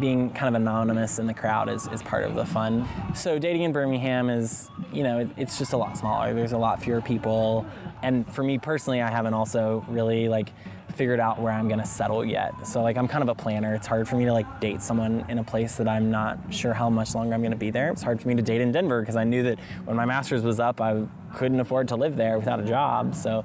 being 0.00 0.30
kind 0.30 0.48
of 0.48 0.58
anonymous 0.58 1.18
in 1.18 1.26
the 1.26 1.34
crowd 1.34 1.68
is, 1.68 1.86
is 1.88 2.02
part 2.02 2.24
of 2.24 2.34
the 2.34 2.46
fun. 2.46 2.88
So 3.14 3.38
dating 3.38 3.64
in 3.64 3.72
Birmingham 3.72 4.30
is, 4.30 4.70
you 4.90 5.02
know, 5.02 5.18
it, 5.18 5.28
it's 5.36 5.58
just 5.58 5.74
a 5.74 5.76
lot 5.76 5.98
smaller. 5.98 6.32
There's 6.32 6.52
a 6.52 6.58
lot 6.58 6.82
fewer 6.82 7.02
people. 7.02 7.66
And 8.02 8.26
for 8.32 8.42
me 8.42 8.56
personally, 8.56 9.02
I 9.02 9.10
haven't 9.10 9.34
also 9.34 9.84
really 9.86 10.30
like 10.30 10.48
figured 10.94 11.20
out 11.20 11.40
where 11.40 11.52
I'm 11.52 11.68
gonna 11.68 11.86
settle 11.86 12.24
yet. 12.24 12.66
So 12.66 12.82
like 12.82 12.96
I'm 12.96 13.08
kind 13.08 13.22
of 13.22 13.28
a 13.28 13.34
planner. 13.34 13.74
It's 13.74 13.86
hard 13.86 14.08
for 14.08 14.16
me 14.16 14.24
to 14.24 14.32
like 14.32 14.60
date 14.60 14.82
someone 14.82 15.24
in 15.28 15.38
a 15.38 15.44
place 15.44 15.76
that 15.76 15.88
I'm 15.88 16.10
not 16.10 16.38
sure 16.50 16.72
how 16.72 16.88
much 16.88 17.14
longer 17.14 17.34
I'm 17.34 17.42
gonna 17.42 17.56
be 17.56 17.70
there. 17.70 17.90
It's 17.90 18.02
hard 18.02 18.20
for 18.20 18.28
me 18.28 18.34
to 18.34 18.42
date 18.42 18.60
in 18.60 18.72
Denver 18.72 19.00
because 19.00 19.16
I 19.16 19.24
knew 19.24 19.42
that 19.44 19.58
when 19.84 19.96
my 19.96 20.04
master's 20.04 20.42
was 20.42 20.60
up, 20.60 20.80
I 20.80 21.04
couldn't 21.34 21.60
afford 21.60 21.88
to 21.88 21.96
live 21.96 22.16
there 22.16 22.38
without 22.38 22.60
a 22.60 22.64
job. 22.64 23.14
So 23.14 23.44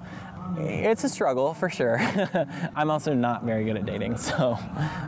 it's 0.57 1.03
a 1.03 1.09
struggle 1.09 1.53
for 1.53 1.69
sure. 1.69 1.97
I'm 2.75 2.89
also 2.89 3.13
not 3.13 3.43
very 3.43 3.65
good 3.65 3.77
at 3.77 3.85
dating, 3.85 4.17
so 4.17 4.57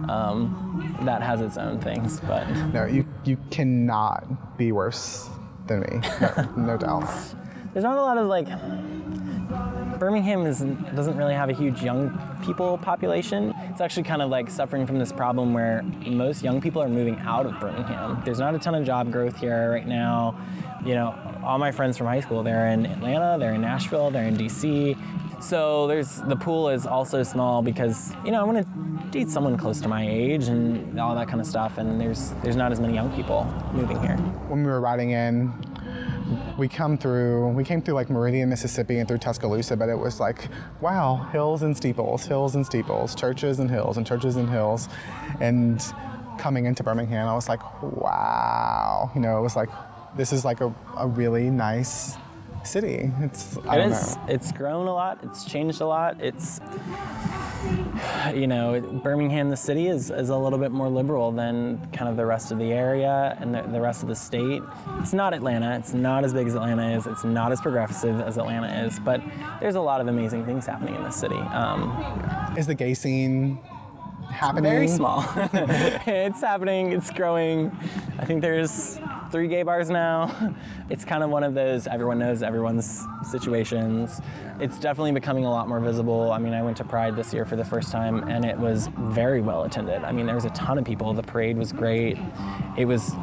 um, 0.10 0.98
that 1.02 1.22
has 1.22 1.42
its 1.42 1.58
own 1.58 1.80
things. 1.80 2.20
But 2.22 2.48
No, 2.74 2.86
you 2.86 3.06
you 3.24 3.38
cannot 3.50 4.58
be 4.58 4.72
worse 4.72 5.30
than 5.68 5.82
me. 5.82 6.02
No, 6.20 6.54
no 6.58 6.78
doubt. 6.78 7.10
there's 7.74 7.84
not 7.84 7.98
a 7.98 8.02
lot 8.02 8.18
of 8.18 8.28
like 8.28 8.48
Birmingham 10.02 10.48
is, 10.48 10.62
doesn't 10.96 11.16
really 11.16 11.36
have 11.36 11.52
a 11.52 11.54
huge 11.54 11.84
young 11.84 12.10
people 12.44 12.76
population. 12.80 13.54
It's 13.70 13.82
actually 13.82 14.02
kind 14.02 14.24
of 14.24 14.32
like 14.32 14.50
suffering 14.50 14.88
from 14.88 14.98
this 14.98 15.12
problem 15.12 15.54
where 15.54 15.84
most 16.08 16.42
young 16.42 16.60
people 16.60 16.82
are 16.82 16.90
moving 16.90 17.20
out 17.20 17.46
of 17.46 17.60
Birmingham. 17.60 18.20
There's 18.26 18.40
not 18.40 18.56
a 18.56 18.58
ton 18.58 18.74
of 18.74 18.84
job 18.84 19.12
growth 19.12 19.38
here 19.38 19.70
right 19.70 19.86
now. 19.86 20.36
You 20.84 20.96
know, 20.96 21.40
all 21.44 21.60
my 21.60 21.72
friends 21.72 22.00
from 22.00 22.08
high 22.08 22.20
school, 22.20 22.42
they're 22.42 22.70
in 22.70 22.88
Atlanta, 22.88 23.38
they're 23.40 23.54
in 23.54 23.62
Nashville, 23.62 24.10
they're 24.10 24.26
in 24.26 24.36
DC. 24.36 24.98
So 25.40 25.86
there's 25.86 26.20
the 26.22 26.36
pool 26.36 26.70
is 26.70 26.88
also 26.88 27.22
small 27.22 27.62
because 27.62 28.16
you 28.26 28.32
know 28.32 28.42
I 28.42 28.44
want 28.44 28.58
to 28.58 29.10
date 29.12 29.30
someone 29.30 29.56
close 29.56 29.82
to 29.82 29.88
my 29.88 30.08
age 30.08 30.48
and 30.48 31.00
all 31.00 31.14
that 31.14 31.28
kind 31.28 31.40
of 31.40 31.46
stuff. 31.46 31.78
And 31.78 32.02
there's 32.02 32.32
there's 32.42 32.56
not 32.56 32.72
as 32.72 32.80
many 32.80 32.96
young 32.96 33.16
people 33.16 33.46
moving 33.72 34.00
here. 34.02 34.18
When 34.50 34.64
we 34.64 34.72
were 34.72 34.82
riding 34.82 35.12
in, 35.12 35.54
we 36.58 36.68
come 36.68 36.98
through 36.98 37.50
we 37.50 37.64
came 37.64 37.82
through 37.82 37.96
like 37.96 38.10
Meridian, 38.10 38.50
Mississippi 38.50 39.00
and 39.00 39.08
through 39.08 39.18
Tuscaloosa, 39.20 39.76
but 39.76 39.90
it 39.90 39.98
was 39.98 40.20
like, 40.20 40.48
wow, 40.82 41.28
hills 41.32 41.62
and 41.64 41.76
steeples, 41.76 42.26
hills 42.26 42.56
and 42.56 42.66
steeples, 42.66 43.16
churches 43.16 43.60
and 43.60 43.70
hills 43.70 43.98
and 43.98 44.06
churches 44.06 44.36
and 44.36 44.50
hills. 44.50 44.90
And 45.40 45.84
coming 46.38 46.66
into 46.66 46.84
Birmingham, 46.84 47.28
I 47.28 47.34
was 47.36 47.48
like, 47.50 47.62
wow. 47.82 49.12
You 49.16 49.22
know, 49.22 49.38
it 49.38 49.42
was 49.42 49.56
like 49.56 49.70
this 50.16 50.34
is 50.34 50.44
like 50.44 50.62
a, 50.62 50.74
a 50.98 51.08
really 51.08 51.50
nice 51.50 52.16
city. 52.64 53.12
It's 53.22 53.58
I 53.68 53.76
It 53.76 53.80
don't 53.80 53.92
is. 53.92 54.16
know. 54.16 54.24
It's 54.28 54.52
grown 54.52 54.88
a 54.88 54.94
lot. 54.94 55.20
It's 55.24 55.46
changed 55.46 55.82
a 55.82 55.86
lot. 55.88 56.20
It's, 56.22 56.60
you 58.34 58.48
know, 58.48 58.80
Birmingham, 59.04 59.50
the 59.50 59.58
city, 59.58 59.88
is, 59.88 60.10
is 60.12 60.30
a 60.30 60.38
little 60.38 60.60
bit 60.60 60.72
more 60.72 60.90
liberal 60.90 61.32
than 61.32 61.86
kind 61.92 62.10
of 62.10 62.18
the 62.18 62.26
rest 62.26 62.52
of 62.52 62.58
the 62.58 62.72
area 62.72 63.38
and 63.40 63.54
the, 63.54 63.62
the 63.64 63.82
rest 63.82 64.02
of 64.04 64.10
the 64.10 64.16
state. 64.16 64.62
It's 65.00 65.14
not 65.14 65.34
Atlanta. 65.34 65.78
It's 65.78 65.94
not 65.94 66.24
as 66.24 66.34
big 66.34 66.48
as 66.48 66.56
Atlanta 66.56 66.96
is. 66.98 67.08
It's 67.08 67.24
not 67.24 67.52
as 67.52 67.62
progressive 67.62 68.20
as 68.22 68.38
Atlanta 68.38 68.86
is. 68.86 69.00
But 69.00 69.22
there's 69.60 69.76
a 69.76 69.82
lot 69.82 70.02
of 70.02 70.08
amazing 70.08 70.46
things 70.46 70.66
happening 70.66 70.96
in 70.96 71.04
this 71.04 71.16
city. 71.16 71.38
Um, 71.38 71.92
Is 72.58 72.68
the 72.68 72.76
gay 72.76 72.94
scene 72.94 73.60
happening? 74.32 74.64
very 74.64 74.88
small. 74.88 75.24
it's 76.08 76.42
happening. 76.42 76.92
It's 76.92 77.10
growing. 77.12 77.72
I 78.20 78.26
think 78.26 78.42
there's 78.42 79.00
three 79.32 79.48
gay 79.48 79.64
bars 79.64 79.90
now. 79.90 80.56
It's 80.90 81.06
kind 81.06 81.24
of 81.24 81.30
one 81.30 81.46
of 81.46 81.54
those 81.54 81.88
everyone 81.88 82.20
knows 82.20 82.44
everyone's 82.44 83.06
situations. 83.24 84.20
It's 84.60 84.78
definitely 84.78 85.14
becoming 85.14 85.46
a 85.46 85.50
lot 85.50 85.70
more 85.70 85.80
visible. 85.80 86.34
I 86.34 86.38
mean, 86.38 86.54
I 86.54 86.62
went 86.62 86.76
to 86.78 86.84
Pride 86.84 87.16
this 87.16 87.34
year 87.34 87.46
for 87.46 87.56
the 87.56 87.64
first 87.64 87.94
time, 87.94 88.28
and 88.28 88.44
it 88.44 88.58
was 88.58 88.90
very 88.98 89.40
well 89.40 89.64
attended. 89.64 90.04
I 90.04 90.12
mean, 90.12 90.26
there 90.26 90.36
was 90.36 90.44
a 90.44 90.50
ton 90.50 90.78
of 90.78 90.84
people. 90.84 91.14
The 91.14 91.24
parade 91.24 91.58
was 91.58 91.72
great. 91.72 92.18
It 92.78 92.84
was 92.84 93.14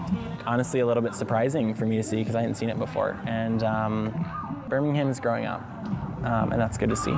honestly 0.46 0.80
a 0.80 0.86
little 0.86 1.02
bit 1.02 1.14
surprising 1.14 1.74
for 1.74 1.84
me 1.84 1.96
to 1.98 2.02
see 2.02 2.16
because 2.16 2.34
I 2.34 2.40
hadn't 2.40 2.54
seen 2.54 2.70
it 2.70 2.78
before. 2.78 3.20
And 3.26 3.62
um, 3.62 4.64
Birmingham 4.70 5.10
is 5.10 5.20
growing 5.20 5.44
up, 5.44 5.60
um, 6.24 6.52
and 6.52 6.60
that's 6.60 6.78
good 6.78 6.88
to 6.88 6.96
see. 6.96 7.12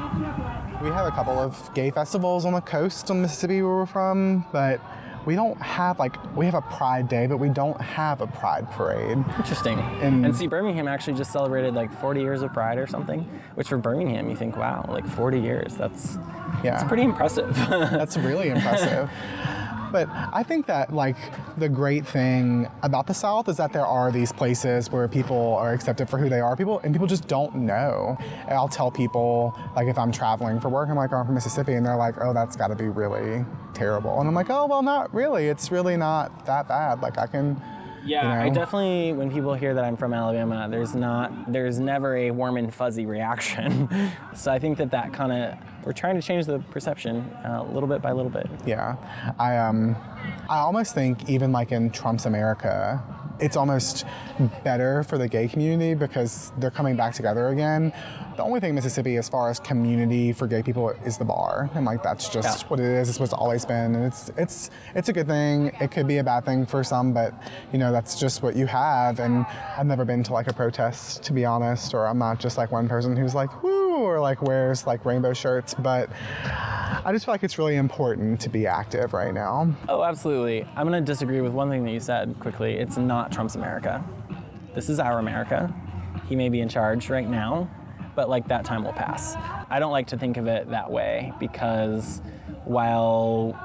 We 0.81 0.88
have 0.88 1.07
a 1.07 1.11
couple 1.11 1.38
of 1.38 1.73
gay 1.75 1.90
festivals 1.90 2.47
on 2.47 2.55
the 2.55 2.61
coast 2.62 3.11
on 3.11 3.21
Mississippi 3.21 3.61
where 3.61 3.77
we're 3.77 3.87
from, 3.87 4.47
but 4.51 4.81
we 5.27 5.35
don't 5.35 5.61
have 5.61 5.99
like 5.99 6.16
we 6.35 6.47
have 6.47 6.55
a 6.55 6.62
Pride 6.62 7.07
Day, 7.07 7.27
but 7.27 7.37
we 7.37 7.51
don't 7.51 7.79
have 7.83 8.23
a 8.23 8.27
Pride 8.27 8.71
Parade. 8.71 9.19
Interesting. 9.37 9.79
And- 10.01 10.25
And, 10.25 10.35
see, 10.35 10.47
Birmingham 10.47 10.88
actually 10.88 11.19
just 11.19 11.33
celebrated 11.33 11.75
like 11.75 11.93
40 12.01 12.23
years 12.23 12.40
of 12.40 12.55
Pride 12.55 12.79
or 12.79 12.87
something, 12.87 13.29
which 13.57 13.69
for 13.69 13.77
Birmingham, 13.77 14.31
you 14.31 14.37
think, 14.37 14.57
wow, 14.57 14.87
like 14.88 15.07
40 15.07 15.38
years. 15.38 15.75
That's 15.75 16.16
Yeah. 16.64 16.73
that's 16.73 16.85
pretty 16.85 17.03
impressive. 17.03 17.55
That's 17.69 18.16
really 18.16 18.49
impressive. 18.49 19.11
But 19.90 20.09
I 20.11 20.42
think 20.42 20.66
that 20.66 20.94
like 20.94 21.16
the 21.59 21.68
great 21.68 22.07
thing 22.07 22.68
about 22.83 23.07
the 23.07 23.14
South 23.14 23.48
is 23.48 23.57
that 23.57 23.72
there 23.72 23.87
are 23.87 24.11
these 24.12 24.33
places 24.33 24.90
where 24.90 25.09
people 25.09 25.55
are 25.57 25.72
accepted 25.72 26.09
for 26.09 26.18
who 26.18 26.29
they 26.29 26.40
are. 26.40 26.57
People 26.57 26.81
and 26.81 26.94
people 26.94 27.07
just 27.07 27.29
don't 27.29 27.55
know. 27.55 28.16
And 28.20 28.53
I'll 28.53 28.68
tell 28.68 28.90
people 28.90 29.59
like 29.76 29.88
if 29.88 29.98
I'm 29.98 30.12
traveling 30.12 30.61
for 30.61 30.68
work, 30.68 30.88
I'm 30.88 30.96
like, 30.96 31.12
oh, 31.12 31.16
I'm 31.16 31.26
from 31.26 31.35
Mississippi, 31.35 31.74
and 31.74 31.85
they're 31.85 31.96
like, 31.96 32.14
oh, 32.20 32.33
that's 32.33 32.57
got 32.57 32.68
to 32.68 32.74
be 32.74 32.88
really 32.88 33.44
terrible. 33.74 34.18
And 34.20 34.29
I'm 34.29 34.35
like, 34.35 34.50
oh, 34.50 34.66
well, 34.66 34.83
not 34.83 35.12
really. 35.14 35.46
It's 35.48 35.70
really 35.70 35.96
not 35.96 36.46
that 36.46 36.68
bad. 36.68 37.00
Like 37.03 37.18
I 37.18 37.26
can. 37.26 37.61
Yeah, 38.05 38.43
you 38.43 38.47
I 38.47 38.49
definitely 38.51 39.13
when 39.13 39.31
people 39.31 39.55
hear 39.55 39.75
that 39.75 39.85
I'm 39.85 39.97
from 39.97 40.13
Alabama, 40.13 40.69
there's 40.71 40.95
not, 40.95 41.53
there's 41.53 41.79
never 41.79 42.17
a 42.17 42.31
warm 42.31 42.57
and 42.57 42.73
fuzzy 42.73 43.07
reaction. 43.07 43.89
so 44.35 44.53
I 44.53 44.59
think 44.59 44.79
that 44.79 44.91
that 44.91 45.13
kind 45.13 45.33
of, 45.33 45.59
we're 45.85 45.93
trying 45.93 46.17
to 46.17 46.23
change 46.23 46.47
the 46.47 46.59
perception 46.71 47.21
uh, 47.45 47.65
little 47.71 47.89
bit 47.89 48.03
by 48.03 48.13
little 48.13 48.31
bit. 48.31 48.49
Yeah, 48.67 48.97
I 49.39 49.57
um, 49.57 49.97
I 50.49 50.59
almost 50.59 50.95
think 50.95 51.29
even 51.31 51.53
like 51.53 51.73
in 51.73 51.91
Trump's 51.91 52.27
America, 52.27 53.03
it's 53.40 53.57
almost 53.57 54.05
better 54.64 55.03
for 55.05 55.18
the 55.18 55.29
gay 55.29 55.48
community 55.48 55.94
because 55.94 56.53
they're 56.59 56.70
coming 56.70 56.96
back 56.96 57.14
together 57.14 57.48
again. 57.48 57.92
The 58.37 58.42
only 58.42 58.61
thing 58.61 58.70
in 58.70 58.74
Mississippi, 58.74 59.16
as 59.16 59.29
far 59.29 59.50
as 59.50 59.61
community 59.61 60.33
for 60.33 60.46
gay 60.46 60.62
people, 60.62 60.90
is 61.05 61.18
the 61.18 61.24
bar, 61.24 61.68
and 61.74 61.85
like 61.85 62.03
that's 62.03 62.29
just 62.29 62.62
Yeah. 62.62 62.68
what 62.68 62.81
it 62.81 62.87
is. 62.87 63.09
It's 63.09 63.18
what 63.18 63.24
it's 63.24 63.35
always 63.35 63.64
been, 63.66 63.94
and 63.94 64.05
it's 64.05 64.31
it's 64.37 64.70
it's 64.94 65.09
a 65.09 65.12
good 65.12 65.26
thing. 65.26 65.72
It 65.81 65.90
could 65.90 66.07
be 66.07 66.18
a 66.18 66.24
bad 66.24 66.44
thing 66.44 66.64
for 66.66 66.83
some, 66.85 67.12
but 67.12 67.35
you 67.72 67.79
know 67.79 67.92
that's 67.92 68.18
just 68.18 68.42
what 68.42 68.57
you 68.57 68.66
have. 68.66 69.18
And 69.20 69.44
I've 69.76 69.87
never 69.87 70.05
been 70.05 70.22
to 70.24 70.33
like 70.33 70.48
a 70.48 70.53
protest, 70.55 71.22
to 71.24 71.33
be 71.33 71.44
honest, 71.44 71.92
or 71.92 72.07
I'm 72.07 72.18
not 72.18 72.38
just 72.40 72.57
like 72.57 72.70
one 72.72 72.88
person 72.88 73.16
who's 73.16 73.35
like 73.35 73.62
woo 73.62 73.96
or 74.05 74.20
like 74.20 74.40
wears 74.42 74.87
like 74.87 75.05
rainbow 75.05 75.33
shirts, 75.35 75.74
but. 75.74 76.09
I 77.03 77.12
just 77.12 77.24
feel 77.24 77.33
like 77.33 77.42
it's 77.44 77.57
really 77.57 77.76
important 77.76 78.40
to 78.40 78.50
be 78.50 78.66
active 78.66 79.14
right 79.14 79.33
now. 79.33 79.74
Oh, 79.88 80.03
absolutely. 80.03 80.66
I'm 80.76 80.87
going 80.87 81.03
to 81.03 81.07
disagree 81.12 81.40
with 81.40 81.53
one 81.53 81.70
thing 81.70 81.83
that 81.85 81.92
you 81.92 82.00
said 82.00 82.37
quickly. 82.40 82.74
It's 82.74 82.98
not 82.98 83.30
Trump's 83.31 83.55
America. 83.55 84.05
This 84.75 84.88
is 84.88 84.99
our 84.99 85.19
America. 85.19 85.73
He 86.29 86.37
may 86.37 86.49
be 86.49 86.61
in 86.61 86.69
charge 86.69 87.11
right 87.11 87.29
now, 87.29 87.69
but 88.14 88.29
like 88.29 88.49
that 88.49 88.64
time 88.64 88.85
will 88.85 88.93
pass. 88.93 89.35
I 89.69 89.79
don't 89.79 89.93
like 89.93 90.09
to 90.09 90.19
think 90.19 90.37
of 90.37 90.47
it 90.47 90.71
that 90.71 90.90
way 90.90 91.33
because 91.40 92.23
while 92.64 93.57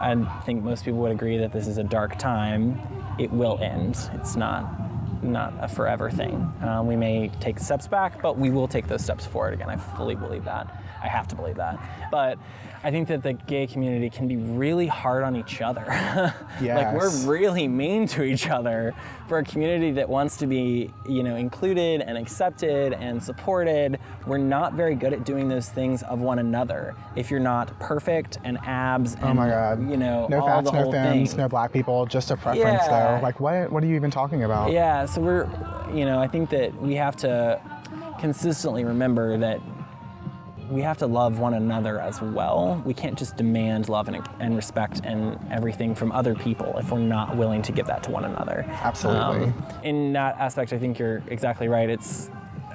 I 0.00 0.14
think 0.44 0.62
most 0.62 0.84
people 0.84 1.00
would 1.00 1.12
agree 1.12 1.38
that 1.38 1.52
this 1.52 1.66
is 1.66 1.78
a 1.78 1.84
dark 1.84 2.18
time, 2.18 2.80
it 3.18 3.30
will 3.32 3.58
end. 3.60 3.96
It's 4.14 4.36
not 4.36 4.80
not 5.22 5.54
a 5.58 5.68
forever 5.68 6.10
thing. 6.10 6.52
Um, 6.60 6.86
we 6.86 6.96
may 6.96 7.30
take 7.40 7.58
steps 7.58 7.88
back, 7.88 8.20
but 8.20 8.36
we 8.36 8.50
will 8.50 8.68
take 8.68 8.88
those 8.88 9.02
steps 9.02 9.24
forward 9.24 9.54
again. 9.54 9.70
I 9.70 9.76
fully 9.76 10.14
believe 10.14 10.44
that. 10.44 10.66
I 11.02 11.08
have 11.08 11.26
to 11.28 11.34
believe 11.34 11.56
that. 11.56 11.78
But 12.10 12.38
I 12.84 12.90
think 12.90 13.08
that 13.08 13.22
the 13.22 13.32
gay 13.32 13.66
community 13.66 14.10
can 14.10 14.28
be 14.28 14.36
really 14.36 14.86
hard 14.86 15.24
on 15.24 15.34
each 15.36 15.62
other. 15.62 15.84
like 16.60 16.92
we're 16.94 17.10
really 17.24 17.66
mean 17.66 18.06
to 18.08 18.22
each 18.22 18.50
other 18.50 18.92
for 19.26 19.38
a 19.38 19.44
community 19.44 19.90
that 19.92 20.06
wants 20.06 20.36
to 20.36 20.46
be, 20.46 20.90
you 21.08 21.22
know, 21.22 21.34
included 21.36 22.02
and 22.02 22.18
accepted 22.18 22.92
and 22.92 23.22
supported. 23.22 23.98
We're 24.26 24.36
not 24.36 24.74
very 24.74 24.94
good 24.96 25.14
at 25.14 25.24
doing 25.24 25.48
those 25.48 25.70
things 25.70 26.02
of 26.02 26.20
one 26.20 26.38
another. 26.38 26.94
If 27.16 27.30
you're 27.30 27.40
not 27.40 27.80
perfect 27.80 28.36
and 28.44 28.58
abs 28.64 29.14
and 29.14 29.24
Oh 29.24 29.32
my 29.34 29.48
God. 29.48 29.90
you 29.90 29.96
know, 29.96 30.26
no 30.28 30.40
all 30.42 30.48
fats, 30.62 30.70
no 30.72 30.92
thims, 30.92 31.30
thing. 31.30 31.38
no 31.38 31.48
black 31.48 31.72
people, 31.72 32.04
just 32.04 32.30
a 32.30 32.36
preference 32.36 32.82
Yeah. 32.86 33.16
though. 33.16 33.22
Like 33.22 33.40
what? 33.40 33.72
What 33.72 33.82
are 33.82 33.86
you 33.86 33.96
even 33.96 34.10
talking 34.10 34.44
about? 34.44 34.72
Yeah, 34.72 35.06
so 35.06 35.22
we're, 35.22 35.48
you 35.94 36.04
know, 36.04 36.18
I 36.18 36.28
think 36.28 36.50
that 36.50 36.74
we 36.82 36.96
have 36.96 37.16
to 37.16 37.58
consistently 38.20 38.84
remember 38.84 39.38
that 39.38 39.58
we 40.74 40.82
have 40.82 40.98
to 40.98 41.06
love 41.06 41.38
one 41.38 41.54
another 41.54 42.00
as 42.00 42.20
well. 42.20 42.82
We 42.84 42.94
can't 42.94 43.16
just 43.16 43.36
demand 43.36 43.88
love 43.88 44.08
and, 44.08 44.20
and 44.40 44.56
respect 44.56 45.02
and 45.04 45.38
everything 45.48 45.94
from 45.94 46.10
other 46.10 46.34
people 46.34 46.76
if 46.78 46.90
we're 46.90 46.98
not 46.98 47.36
willing 47.36 47.62
to 47.62 47.72
give 47.72 47.86
that 47.86 48.02
to 48.02 48.10
one 48.10 48.24
another. 48.24 48.66
Absolutely. 48.68 49.46
Um, 49.46 49.66
in 49.84 50.12
that 50.14 50.36
aspect, 50.36 50.72
I 50.72 50.78
think 50.78 50.98
you're 50.98 51.22
exactly 51.28 51.68
right. 51.68 51.88
It's 51.88 52.28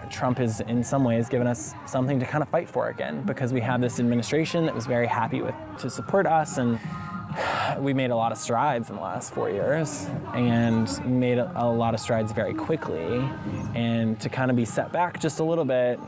Trump 0.10 0.38
has, 0.38 0.62
in 0.62 0.82
some 0.82 1.04
ways, 1.04 1.28
given 1.28 1.46
us 1.46 1.74
something 1.86 2.22
to 2.22 2.26
kind 2.26 2.42
of 2.42 2.48
fight 2.48 2.70
for 2.70 2.88
again 2.88 3.22
because 3.24 3.52
we 3.52 3.60
have 3.60 3.82
this 3.82 4.00
administration 4.00 4.66
that 4.66 4.74
was 4.74 4.86
very 4.86 5.06
happy 5.06 5.42
with 5.42 5.54
to 5.80 5.90
support 5.90 6.26
us 6.26 6.58
and 6.58 6.80
we 7.80 7.94
made 7.94 8.12
a 8.12 8.16
lot 8.16 8.32
of 8.32 8.38
strides 8.38 8.90
in 8.90 8.96
the 8.96 9.02
last 9.02 9.34
four 9.34 9.50
years 9.50 10.08
and 10.34 11.06
made 11.06 11.38
a, 11.38 11.52
a 11.56 11.68
lot 11.68 11.94
of 11.94 12.00
strides 12.00 12.32
very 12.32 12.54
quickly. 12.54 13.30
And 13.76 14.18
to 14.22 14.30
kind 14.30 14.50
of 14.50 14.58
be 14.58 14.66
set 14.66 14.92
back 14.94 15.20
just 15.20 15.40
a 15.40 15.44
little 15.44 15.66
bit, 15.66 16.00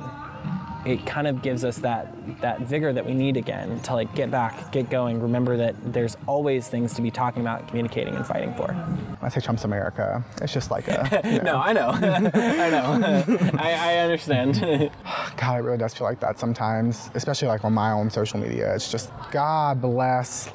it 0.85 1.05
kind 1.05 1.27
of 1.27 1.41
gives 1.41 1.63
us 1.63 1.77
that 1.79 2.13
that 2.41 2.61
vigor 2.61 2.91
that 2.93 3.05
we 3.05 3.13
need 3.13 3.37
again 3.37 3.79
to 3.81 3.93
like 3.93 4.13
get 4.15 4.31
back, 4.31 4.71
get 4.71 4.89
going. 4.89 5.21
Remember 5.21 5.57
that 5.57 5.75
there's 5.93 6.17
always 6.27 6.67
things 6.67 6.93
to 6.95 7.01
be 7.01 7.11
talking 7.11 7.41
about, 7.41 7.67
communicating, 7.67 8.15
and 8.15 8.25
fighting 8.25 8.53
for. 8.55 8.75
I 9.21 9.29
say 9.29 9.41
Trump's 9.41 9.63
America. 9.63 10.23
It's 10.41 10.53
just 10.53 10.71
like 10.71 10.87
a. 10.87 11.21
you 11.25 11.41
know. 11.41 11.51
No, 11.51 11.57
I 11.57 11.73
know, 11.73 11.89
I 11.93 12.69
know, 12.69 13.29
I, 13.59 13.73
I 13.73 13.97
understand. 13.97 14.59
God, 15.37 15.59
it 15.59 15.63
really 15.63 15.77
does 15.77 15.93
feel 15.93 16.07
like 16.07 16.19
that 16.21 16.39
sometimes, 16.39 17.09
especially 17.13 17.47
like 17.47 17.63
on 17.63 17.73
my 17.73 17.91
own 17.91 18.09
social 18.09 18.39
media. 18.39 18.73
It's 18.73 18.91
just 18.91 19.11
God 19.31 19.81
bless. 19.81 20.49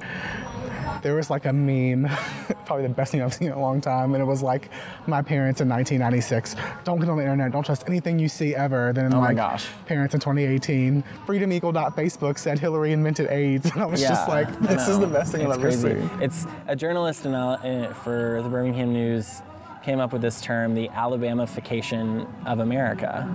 There 1.02 1.14
was 1.14 1.30
like 1.30 1.44
a 1.46 1.52
meme, 1.52 2.08
probably 2.66 2.86
the 2.86 2.92
best 2.94 3.12
thing 3.12 3.22
I've 3.22 3.32
seen 3.34 3.48
in 3.48 3.54
a 3.54 3.60
long 3.60 3.80
time, 3.80 4.14
and 4.14 4.22
it 4.22 4.26
was 4.26 4.42
like 4.42 4.70
my 5.06 5.22
parents 5.22 5.60
in 5.60 5.68
1996. 5.68 6.56
Don't 6.84 6.98
get 6.98 7.08
on 7.08 7.16
the 7.16 7.22
internet. 7.22 7.52
Don't 7.52 7.64
trust 7.64 7.84
anything 7.88 8.18
you 8.18 8.28
see 8.28 8.54
ever. 8.56 8.92
Then 8.92 9.12
Oh 9.14 9.20
my 9.20 9.28
like 9.28 9.36
gosh. 9.36 9.66
parents 9.86 10.14
in 10.14 10.20
2018, 10.20 11.04
freedomeagle.facebook 11.26 12.38
said 12.38 12.58
Hillary 12.58 12.92
invented 12.92 13.28
AIDS, 13.30 13.70
and 13.72 13.82
I 13.82 13.86
was 13.86 14.00
just 14.00 14.28
like, 14.28 14.48
this 14.60 14.88
is 14.88 14.98
the 14.98 15.06
best 15.06 15.32
thing 15.32 15.42
it's 15.42 15.50
I've 15.50 15.58
ever 15.58 15.68
crazy. 15.68 16.08
seen. 16.08 16.22
It's 16.22 16.46
a 16.66 16.74
journalist 16.76 17.24
in, 17.26 17.34
uh, 17.34 17.92
for 18.02 18.40
the 18.42 18.48
Birmingham 18.48 18.92
News 18.92 19.42
came 19.84 20.00
up 20.00 20.12
with 20.12 20.22
this 20.22 20.40
term, 20.40 20.74
the 20.74 20.88
Alabamification 20.88 22.26
of 22.46 22.58
America. 22.58 23.28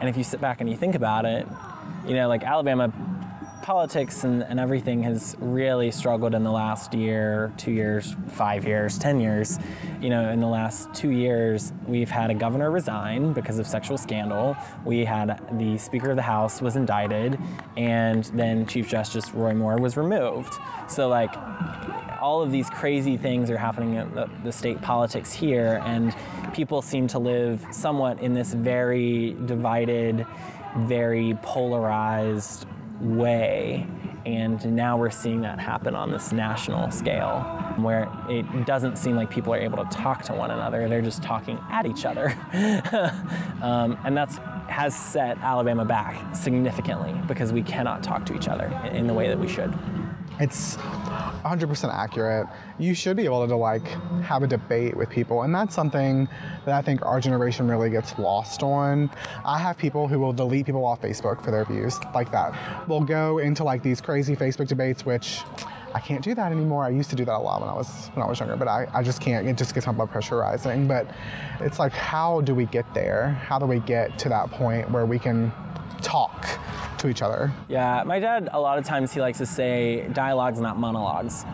And 0.00 0.08
if 0.08 0.16
you 0.16 0.22
sit 0.24 0.40
back 0.40 0.60
and 0.60 0.68
you 0.68 0.76
think 0.76 0.94
about 0.94 1.24
it, 1.24 1.46
you 2.06 2.14
know, 2.14 2.28
like 2.28 2.44
Alabama 2.44 2.92
politics 3.62 4.24
and, 4.24 4.42
and 4.42 4.58
everything 4.58 5.02
has 5.02 5.36
really 5.38 5.90
struggled 5.90 6.34
in 6.34 6.42
the 6.42 6.50
last 6.50 6.94
year, 6.94 7.52
two 7.56 7.70
years, 7.70 8.16
five 8.28 8.66
years, 8.66 8.98
10 8.98 9.20
years. 9.20 9.58
You 10.00 10.10
know, 10.10 10.30
in 10.30 10.40
the 10.40 10.46
last 10.46 10.92
two 10.94 11.10
years, 11.10 11.72
we've 11.86 12.10
had 12.10 12.30
a 12.30 12.34
governor 12.34 12.70
resign 12.70 13.32
because 13.32 13.58
of 13.58 13.66
sexual 13.66 13.98
scandal. 13.98 14.56
We 14.84 15.04
had 15.04 15.40
the 15.58 15.78
Speaker 15.78 16.10
of 16.10 16.16
the 16.16 16.22
House 16.22 16.60
was 16.62 16.76
indicted, 16.76 17.38
and 17.76 18.24
then 18.26 18.66
Chief 18.66 18.88
Justice 18.88 19.32
Roy 19.32 19.54
Moore 19.54 19.78
was 19.78 19.96
removed. 19.96 20.54
So, 20.88 21.08
like, 21.08 21.34
all 22.20 22.42
of 22.42 22.50
these 22.50 22.68
crazy 22.70 23.16
things 23.16 23.50
are 23.50 23.58
happening 23.58 23.94
in 23.94 24.14
the, 24.14 24.28
the 24.44 24.52
state 24.52 24.80
politics 24.82 25.32
here, 25.32 25.82
and 25.84 26.14
people 26.52 26.82
seem 26.82 27.06
to 27.08 27.18
live 27.18 27.64
somewhat 27.70 28.20
in 28.20 28.34
this 28.34 28.52
very 28.54 29.36
divided, 29.46 30.26
very 30.78 31.36
polarized 31.42 32.66
way. 33.00 33.86
And 34.26 34.74
now 34.76 34.96
we're 34.96 35.10
seeing 35.10 35.40
that 35.42 35.58
happen 35.58 35.94
on 35.94 36.10
this 36.10 36.32
national 36.32 36.90
scale, 36.90 37.40
where 37.76 38.08
it 38.28 38.66
doesn't 38.66 38.98
seem 38.98 39.16
like 39.16 39.30
people 39.30 39.54
are 39.54 39.58
able 39.58 39.82
to 39.84 39.90
talk 39.90 40.22
to 40.24 40.34
one 40.34 40.50
another. 40.50 40.88
They're 40.88 41.00
just 41.00 41.22
talking 41.22 41.58
at 41.70 41.86
each 41.86 42.04
other. 42.04 42.36
um, 43.62 43.98
and 44.04 44.16
that's 44.16 44.38
has 44.68 44.94
set 44.94 45.38
Alabama 45.38 45.84
back 45.84 46.36
significantly 46.36 47.14
because 47.26 47.52
we 47.52 47.62
cannot 47.62 48.02
talk 48.02 48.26
to 48.26 48.34
each 48.34 48.48
other 48.48 48.66
in- 48.84 48.96
in 48.96 49.06
the 49.06 49.14
way 49.14 49.28
that 49.28 49.38
we 49.38 49.48
should. 49.48 49.72
It's 50.40 50.76
100% 51.44 51.92
accurate. 51.92 52.46
You 52.78 52.94
should 52.94 53.16
be 53.16 53.24
able 53.24 53.46
to 53.46 53.56
like 53.56 53.86
have 54.22 54.42
a 54.42 54.46
debate 54.46 54.96
with 54.96 55.08
people, 55.08 55.42
and 55.42 55.54
that's 55.54 55.74
something 55.74 56.28
that 56.64 56.74
I 56.74 56.82
think 56.82 57.04
our 57.04 57.20
generation 57.20 57.68
really 57.68 57.90
gets 57.90 58.18
lost 58.18 58.62
on. 58.62 59.10
I 59.44 59.58
have 59.58 59.78
people 59.78 60.08
who 60.08 60.18
will 60.18 60.32
delete 60.32 60.66
people 60.66 60.84
off 60.84 61.00
Facebook 61.02 61.44
for 61.44 61.50
their 61.50 61.64
views 61.64 61.98
like 62.14 62.30
that. 62.32 62.88
We'll 62.88 63.00
go 63.00 63.38
into 63.38 63.64
like 63.64 63.82
these 63.82 64.00
crazy 64.00 64.36
Facebook 64.36 64.68
debates, 64.68 65.04
which 65.04 65.40
I 65.94 66.00
can't 66.00 66.22
do 66.22 66.34
that 66.34 66.52
anymore. 66.52 66.84
I 66.84 66.90
used 66.90 67.10
to 67.10 67.16
do 67.16 67.24
that 67.24 67.34
a 67.34 67.38
lot 67.38 67.60
when 67.60 67.70
I 67.70 67.74
was 67.74 68.08
when 68.14 68.24
I 68.24 68.28
was 68.28 68.38
younger, 68.38 68.56
but 68.56 68.68
I, 68.68 68.86
I 68.92 69.02
just 69.02 69.20
can't. 69.20 69.46
It 69.46 69.56
just 69.56 69.74
gets 69.74 69.86
my 69.86 69.92
blood 69.92 70.10
pressure 70.10 70.36
rising. 70.36 70.86
But 70.86 71.10
it's 71.60 71.78
like, 71.78 71.92
how 71.92 72.42
do 72.42 72.54
we 72.54 72.66
get 72.66 72.92
there? 72.94 73.30
How 73.30 73.58
do 73.58 73.66
we 73.66 73.80
get 73.80 74.18
to 74.20 74.28
that 74.28 74.50
point 74.50 74.90
where 74.90 75.06
we 75.06 75.18
can 75.18 75.52
talk 76.02 76.46
to 76.98 77.08
each 77.08 77.22
other? 77.22 77.52
Yeah, 77.68 78.02
my 78.04 78.18
dad, 78.18 78.48
a 78.52 78.60
lot 78.60 78.78
of 78.78 78.84
times 78.84 79.12
he 79.12 79.20
likes 79.20 79.38
to 79.38 79.46
say 79.46 80.08
dialogues, 80.12 80.60
not 80.60 80.78
monologues. 80.78 81.44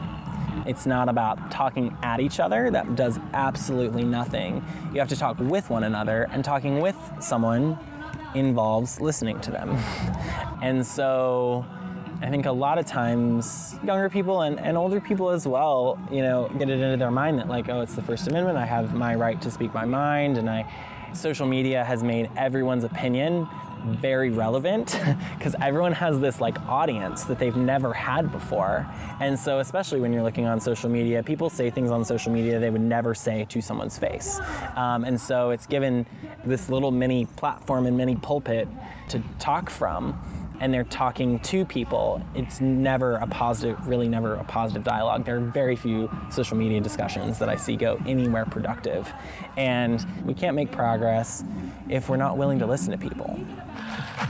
It's 0.67 0.87
not 0.87 1.09
about 1.09 1.51
talking 1.51 1.97
at 2.03 2.21
each 2.21 2.41
other, 2.41 2.71
that 2.71 2.97
does 2.97 3.19
absolutely 3.33 4.05
nothing. 4.05 4.65
You 4.93 5.01
have 5.01 5.09
to 5.09 5.17
talk 5.17 5.39
with 5.39 5.69
one 5.69 5.85
another, 5.85 6.29
and 6.31 6.45
talking 6.45 6.81
with 6.81 6.97
someone 7.21 7.79
involves 8.35 9.01
listening 9.01 9.41
to 9.41 9.51
them. 9.51 9.79
And 10.63 10.87
so 10.87 11.67
I 12.23 12.31
think 12.31 12.47
a 12.47 12.53
lot 12.53 12.79
of 12.79 12.87
times 12.87 13.77
younger 13.85 14.09
people 14.09 14.41
and, 14.43 14.59
and 14.59 14.79
older 14.79 14.99
people 14.99 15.29
as 15.29 15.47
well, 15.47 15.99
you 16.11 16.23
know, 16.23 16.49
get 16.59 16.71
it 16.71 16.81
into 16.81 16.97
their 16.97 17.11
mind 17.11 17.39
that 17.39 17.49
like, 17.49 17.69
oh, 17.69 17.83
it's 17.83 17.95
the 17.95 18.01
First 18.01 18.29
Amendment, 18.29 18.57
I 18.57 18.65
have 18.65 18.95
my 18.95 19.15
right 19.15 19.39
to 19.43 19.51
speak 19.51 19.75
my 19.75 19.85
mind, 19.85 20.39
and 20.39 20.49
I 20.49 20.65
social 21.13 21.47
media 21.47 21.85
has 21.85 22.03
made 22.03 22.31
everyone's 22.37 22.85
opinion 22.85 23.47
very 23.85 24.31
relevant 24.31 24.99
because 25.39 25.55
everyone 25.61 25.93
has 25.93 26.21
this 26.21 26.41
like 26.41 26.59
audience 26.63 27.25
that 27.25 27.39
they've 27.39 27.57
never 27.57 27.93
had 27.93 28.33
before. 28.33 28.87
And 29.21 29.39
so, 29.39 29.59
especially 29.59 30.01
when 30.01 30.13
you're 30.13 30.23
looking 30.23 30.47
on 30.47 30.61
social 30.61 30.89
media, 30.89 31.23
people 31.23 31.51
say 31.51 31.71
things 31.71 31.91
on 31.91 32.05
social 32.05 32.33
media 32.33 32.59
they 32.59 32.71
would 32.71 32.81
never 32.81 33.15
say 33.15 33.45
to 33.51 33.61
someone's 33.61 33.99
face. 33.99 34.41
Um, 34.77 35.05
and 35.05 35.21
so, 35.21 35.51
it's 35.51 35.67
given 35.67 36.07
this 36.45 36.69
little 36.69 36.91
mini 36.91 37.27
platform 37.37 37.87
and 37.87 37.97
mini 37.97 38.17
pulpit 38.17 38.69
to 39.09 39.23
talk 39.39 39.71
from. 39.71 40.19
And 40.65 40.73
they're 40.73 40.85
talking 40.85 41.41
to 41.41 41.67
people. 41.67 42.25
It's 42.35 42.59
never 42.59 43.17
a 43.17 43.27
positive, 43.27 43.87
really 43.87 44.09
never 44.09 44.37
a 44.37 44.45
positive 44.45 44.83
dialogue. 44.83 45.27
There 45.27 45.37
are 45.37 45.41
very 45.41 45.77
few 45.77 46.11
social 46.31 46.57
media 46.57 46.81
discussions 46.81 47.39
that 47.41 47.51
I 47.51 47.57
see 47.57 47.77
go 47.77 48.01
anywhere 48.07 48.47
productive. 48.47 49.13
And 49.59 50.03
we 50.25 50.33
can't 50.33 50.57
make 50.57 50.73
progress 50.73 51.45
if 51.91 52.09
we're 52.09 52.17
not 52.17 52.39
willing 52.39 52.59
to 52.61 52.67
listen 52.67 52.93
to 52.93 52.97
people. 52.97 53.39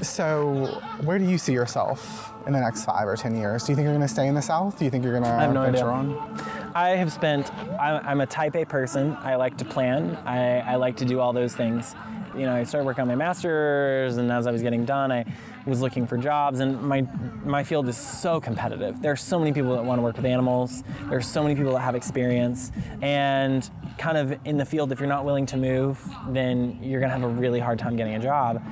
So, 0.03 0.83
where 1.05 1.20
do 1.20 1.25
you 1.25 1.38
see 1.38 1.53
yourself 1.53 2.33
in 2.49 2.53
the 2.53 2.59
next 2.61 2.85
five 2.85 3.07
or 3.07 3.14
ten 3.14 3.37
years? 3.37 3.62
Do 3.62 3.70
you 3.70 3.77
think 3.77 3.85
you're 3.85 3.94
going 3.94 4.03
to 4.03 4.12
stay 4.12 4.27
in 4.27 4.35
the 4.35 4.42
South? 4.42 4.77
Do 4.77 4.85
you 4.85 4.90
think 4.90 5.05
you're 5.05 5.12
going 5.12 5.23
to 5.23 5.31
I 5.31 5.42
have 5.42 5.55
no 5.55 5.62
venture 5.62 5.92
idea. 5.92 6.14
on? 6.14 6.42
I 6.75 6.88
have 6.97 7.12
spent, 7.12 7.55
I'm, 7.79 8.05
I'm 8.05 8.20
a 8.23 8.27
type 8.27 8.57
A 8.57 8.64
person. 8.64 9.16
I 9.20 9.37
like 9.37 9.57
to 9.59 9.64
plan, 9.64 10.16
I, 10.25 10.73
I 10.73 10.75
like 10.75 10.97
to 10.97 11.05
do 11.05 11.20
all 11.20 11.33
those 11.33 11.55
things. 11.55 11.94
You 12.35 12.47
know, 12.47 12.57
I 12.57 12.64
started 12.64 12.87
working 12.87 13.03
on 13.03 13.07
my 13.07 13.14
master's, 13.14 14.16
and 14.16 14.33
as 14.33 14.49
I 14.49 14.51
was 14.51 14.62
getting 14.62 14.85
done, 14.85 15.12
I 15.12 15.25
was 15.66 15.81
looking 15.81 16.07
for 16.07 16.16
jobs, 16.16 16.61
and 16.61 16.81
my, 16.83 17.07
my 17.44 17.64
field 17.64 17.88
is 17.88 17.96
so 17.96 18.40
competitive. 18.40 19.00
There 19.00 19.12
are 19.12 19.16
so 19.16 19.38
many 19.38 19.53
people 19.53 19.74
that 19.74 19.85
want 19.85 19.98
to 19.98 20.03
work 20.03 20.16
with 20.16 20.27
animals, 20.27 20.83
there 21.09 21.18
are 21.18 21.22
so 21.22 21.42
many 21.42 21.55
people 21.55 21.72
that 21.72 21.81
have 21.81 21.94
experience, 21.94 22.70
and 23.00 23.68
kind 23.98 24.18
of 24.18 24.38
in 24.44 24.57
the 24.57 24.64
field, 24.64 24.92
if 24.92 25.00
you're 25.00 25.09
not 25.09 25.24
willing 25.24 25.46
to 25.46 25.57
move, 25.57 26.00
then 26.29 26.79
you're 26.83 27.00
to 27.00 27.18
have 27.18 27.22
a 27.22 27.35
really 27.35 27.61
hard 27.61 27.79
time 27.79 27.96
getting 27.96 28.14
a 28.14 28.20
job. 28.20 28.62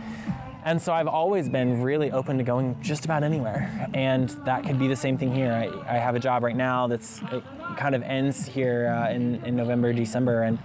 And 0.64 0.80
so 0.80 0.92
I've 0.92 1.08
always 1.08 1.48
been 1.48 1.82
really 1.82 2.12
open 2.12 2.38
to 2.38 2.44
going 2.44 2.80
just 2.82 3.04
about 3.04 3.24
anywhere. 3.24 3.88
And 3.94 4.28
that 4.44 4.64
could 4.64 4.78
be 4.78 4.86
the 4.86 4.96
same 4.96 5.18
thing 5.18 5.34
here. 5.34 5.52
I, 5.52 5.96
I 5.96 5.98
have 5.98 6.14
a 6.14 6.20
job 6.20 6.44
right 6.44 6.54
now 6.54 6.86
that's 6.86 7.20
kind 7.76 7.94
of 7.94 8.02
ends 8.02 8.46
here 8.46 8.88
uh, 8.88 9.10
in, 9.10 9.44
in 9.44 9.56
November, 9.56 9.92
December, 9.92 10.42
and 10.42 10.58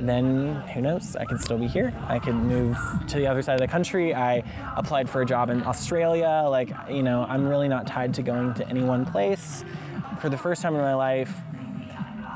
then 0.00 0.56
who 0.74 0.80
knows? 0.80 1.14
I 1.14 1.24
could 1.24 1.40
still 1.40 1.58
be 1.58 1.68
here. 1.68 1.94
I 2.08 2.18
could 2.18 2.34
move 2.34 2.76
to 3.08 3.16
the 3.16 3.28
other 3.28 3.42
side 3.42 3.54
of 3.54 3.60
the 3.60 3.68
country. 3.68 4.12
I 4.12 4.42
applied 4.76 5.08
for 5.08 5.22
a 5.22 5.26
job 5.26 5.50
in 5.50 5.62
Australia. 5.62 6.46
Like, 6.48 6.70
you 6.90 7.04
know, 7.04 7.24
I'm 7.28 7.46
really 7.46 7.68
not 7.68 7.86
tied 7.86 8.12
to 8.14 8.22
going 8.22 8.54
to 8.54 8.68
any 8.68 8.82
one 8.82 9.06
place. 9.06 9.64
For 10.20 10.28
the 10.28 10.38
first 10.38 10.62
time 10.62 10.74
in 10.74 10.80
my 10.80 10.94
life, 10.94 11.32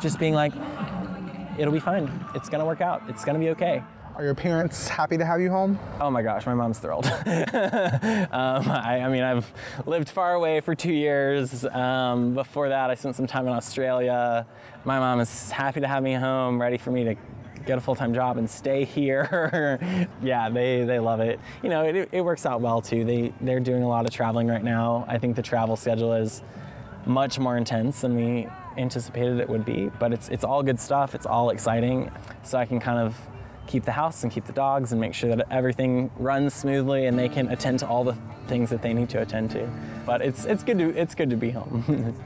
just 0.00 0.20
being 0.20 0.34
like, 0.34 0.52
it'll 1.58 1.72
be 1.72 1.80
fine. 1.80 2.08
It's 2.34 2.48
gonna 2.48 2.64
work 2.64 2.80
out. 2.80 3.02
It's 3.08 3.24
gonna 3.24 3.40
be 3.40 3.50
okay. 3.50 3.82
Are 4.18 4.24
your 4.24 4.34
parents 4.34 4.88
happy 4.88 5.16
to 5.16 5.24
have 5.24 5.40
you 5.40 5.48
home? 5.48 5.78
Oh 6.00 6.10
my 6.10 6.22
gosh, 6.22 6.44
my 6.44 6.52
mom's 6.52 6.80
thrilled. 6.80 7.06
um, 7.06 7.20
I, 8.32 9.02
I, 9.04 9.08
mean, 9.08 9.22
I've 9.22 9.52
lived 9.86 10.08
far 10.08 10.34
away 10.34 10.58
for 10.60 10.74
two 10.74 10.92
years. 10.92 11.64
Um, 11.64 12.34
before 12.34 12.68
that, 12.68 12.90
I 12.90 12.96
spent 12.96 13.14
some 13.14 13.28
time 13.28 13.46
in 13.46 13.52
Australia. 13.52 14.44
My 14.84 14.98
mom 14.98 15.20
is 15.20 15.52
happy 15.52 15.78
to 15.78 15.86
have 15.86 16.02
me 16.02 16.14
home, 16.14 16.60
ready 16.60 16.78
for 16.78 16.90
me 16.90 17.04
to 17.04 17.14
get 17.64 17.78
a 17.78 17.80
full-time 17.80 18.12
job 18.12 18.38
and 18.38 18.50
stay 18.50 18.84
here. 18.84 19.78
yeah, 20.20 20.48
they, 20.50 20.82
they 20.82 20.98
love 20.98 21.20
it. 21.20 21.38
You 21.62 21.68
know, 21.68 21.84
it, 21.84 22.08
it 22.10 22.20
works 22.20 22.44
out 22.44 22.60
well 22.60 22.82
too. 22.82 23.04
They, 23.04 23.32
they're 23.40 23.60
doing 23.60 23.84
a 23.84 23.88
lot 23.88 24.04
of 24.04 24.10
traveling 24.10 24.48
right 24.48 24.64
now. 24.64 25.04
I 25.06 25.18
think 25.18 25.36
the 25.36 25.42
travel 25.42 25.76
schedule 25.76 26.14
is 26.14 26.42
much 27.06 27.38
more 27.38 27.56
intense 27.56 28.00
than 28.00 28.16
we 28.16 28.48
anticipated 28.76 29.38
it 29.38 29.48
would 29.48 29.64
be, 29.64 29.92
but 30.00 30.12
it's, 30.12 30.28
it's 30.28 30.42
all 30.42 30.64
good 30.64 30.80
stuff. 30.80 31.14
It's 31.14 31.24
all 31.24 31.50
exciting. 31.50 32.10
So 32.42 32.58
I 32.58 32.64
can 32.64 32.80
kind 32.80 32.98
of 32.98 33.16
keep 33.68 33.84
the 33.84 33.92
house 33.92 34.24
and 34.24 34.32
keep 34.32 34.46
the 34.46 34.52
dogs 34.52 34.90
and 34.90 35.00
make 35.00 35.14
sure 35.14 35.36
that 35.36 35.46
everything 35.50 36.10
runs 36.16 36.54
smoothly 36.54 37.06
and 37.06 37.16
they 37.18 37.28
can 37.28 37.46
attend 37.48 37.78
to 37.78 37.86
all 37.86 38.02
the 38.02 38.16
things 38.48 38.70
that 38.70 38.82
they 38.82 38.92
need 38.92 39.08
to 39.10 39.20
attend 39.20 39.50
to. 39.52 39.70
But 40.04 40.22
it's, 40.22 40.44
it's, 40.44 40.64
good, 40.64 40.78
to, 40.78 40.88
it's 40.98 41.14
good 41.14 41.30
to 41.30 41.36
be 41.36 41.50
home. 41.50 42.14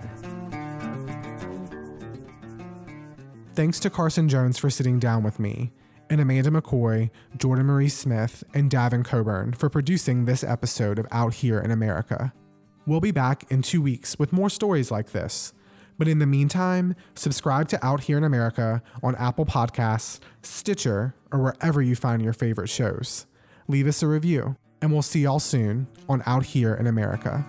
Thanks 3.54 3.78
to 3.80 3.90
Carson 3.90 4.30
Jones 4.30 4.58
for 4.58 4.70
sitting 4.70 4.98
down 4.98 5.22
with 5.22 5.38
me, 5.38 5.72
and 6.08 6.22
Amanda 6.22 6.50
McCoy, 6.50 7.10
Jordan 7.36 7.66
Marie 7.66 7.90
Smith, 7.90 8.42
and 8.54 8.70
Davin 8.70 9.04
Coburn 9.04 9.52
for 9.52 9.68
producing 9.68 10.24
this 10.24 10.42
episode 10.42 10.98
of 10.98 11.06
Out 11.10 11.34
Here 11.34 11.58
in 11.58 11.70
America. 11.70 12.32
We'll 12.86 13.00
be 13.00 13.10
back 13.10 13.44
in 13.50 13.60
two 13.60 13.82
weeks 13.82 14.18
with 14.18 14.32
more 14.32 14.48
stories 14.48 14.90
like 14.90 15.12
this. 15.12 15.52
But 16.02 16.08
in 16.08 16.18
the 16.18 16.26
meantime, 16.26 16.96
subscribe 17.14 17.68
to 17.68 17.86
Out 17.86 18.00
Here 18.00 18.18
in 18.18 18.24
America 18.24 18.82
on 19.04 19.14
Apple 19.14 19.46
Podcasts, 19.46 20.18
Stitcher, 20.42 21.14
or 21.30 21.40
wherever 21.40 21.80
you 21.80 21.94
find 21.94 22.20
your 22.20 22.32
favorite 22.32 22.70
shows. 22.70 23.26
Leave 23.68 23.86
us 23.86 24.02
a 24.02 24.08
review, 24.08 24.56
and 24.80 24.92
we'll 24.92 25.02
see 25.02 25.20
y'all 25.20 25.38
soon 25.38 25.86
on 26.08 26.20
Out 26.26 26.44
Here 26.44 26.74
in 26.74 26.88
America. 26.88 27.46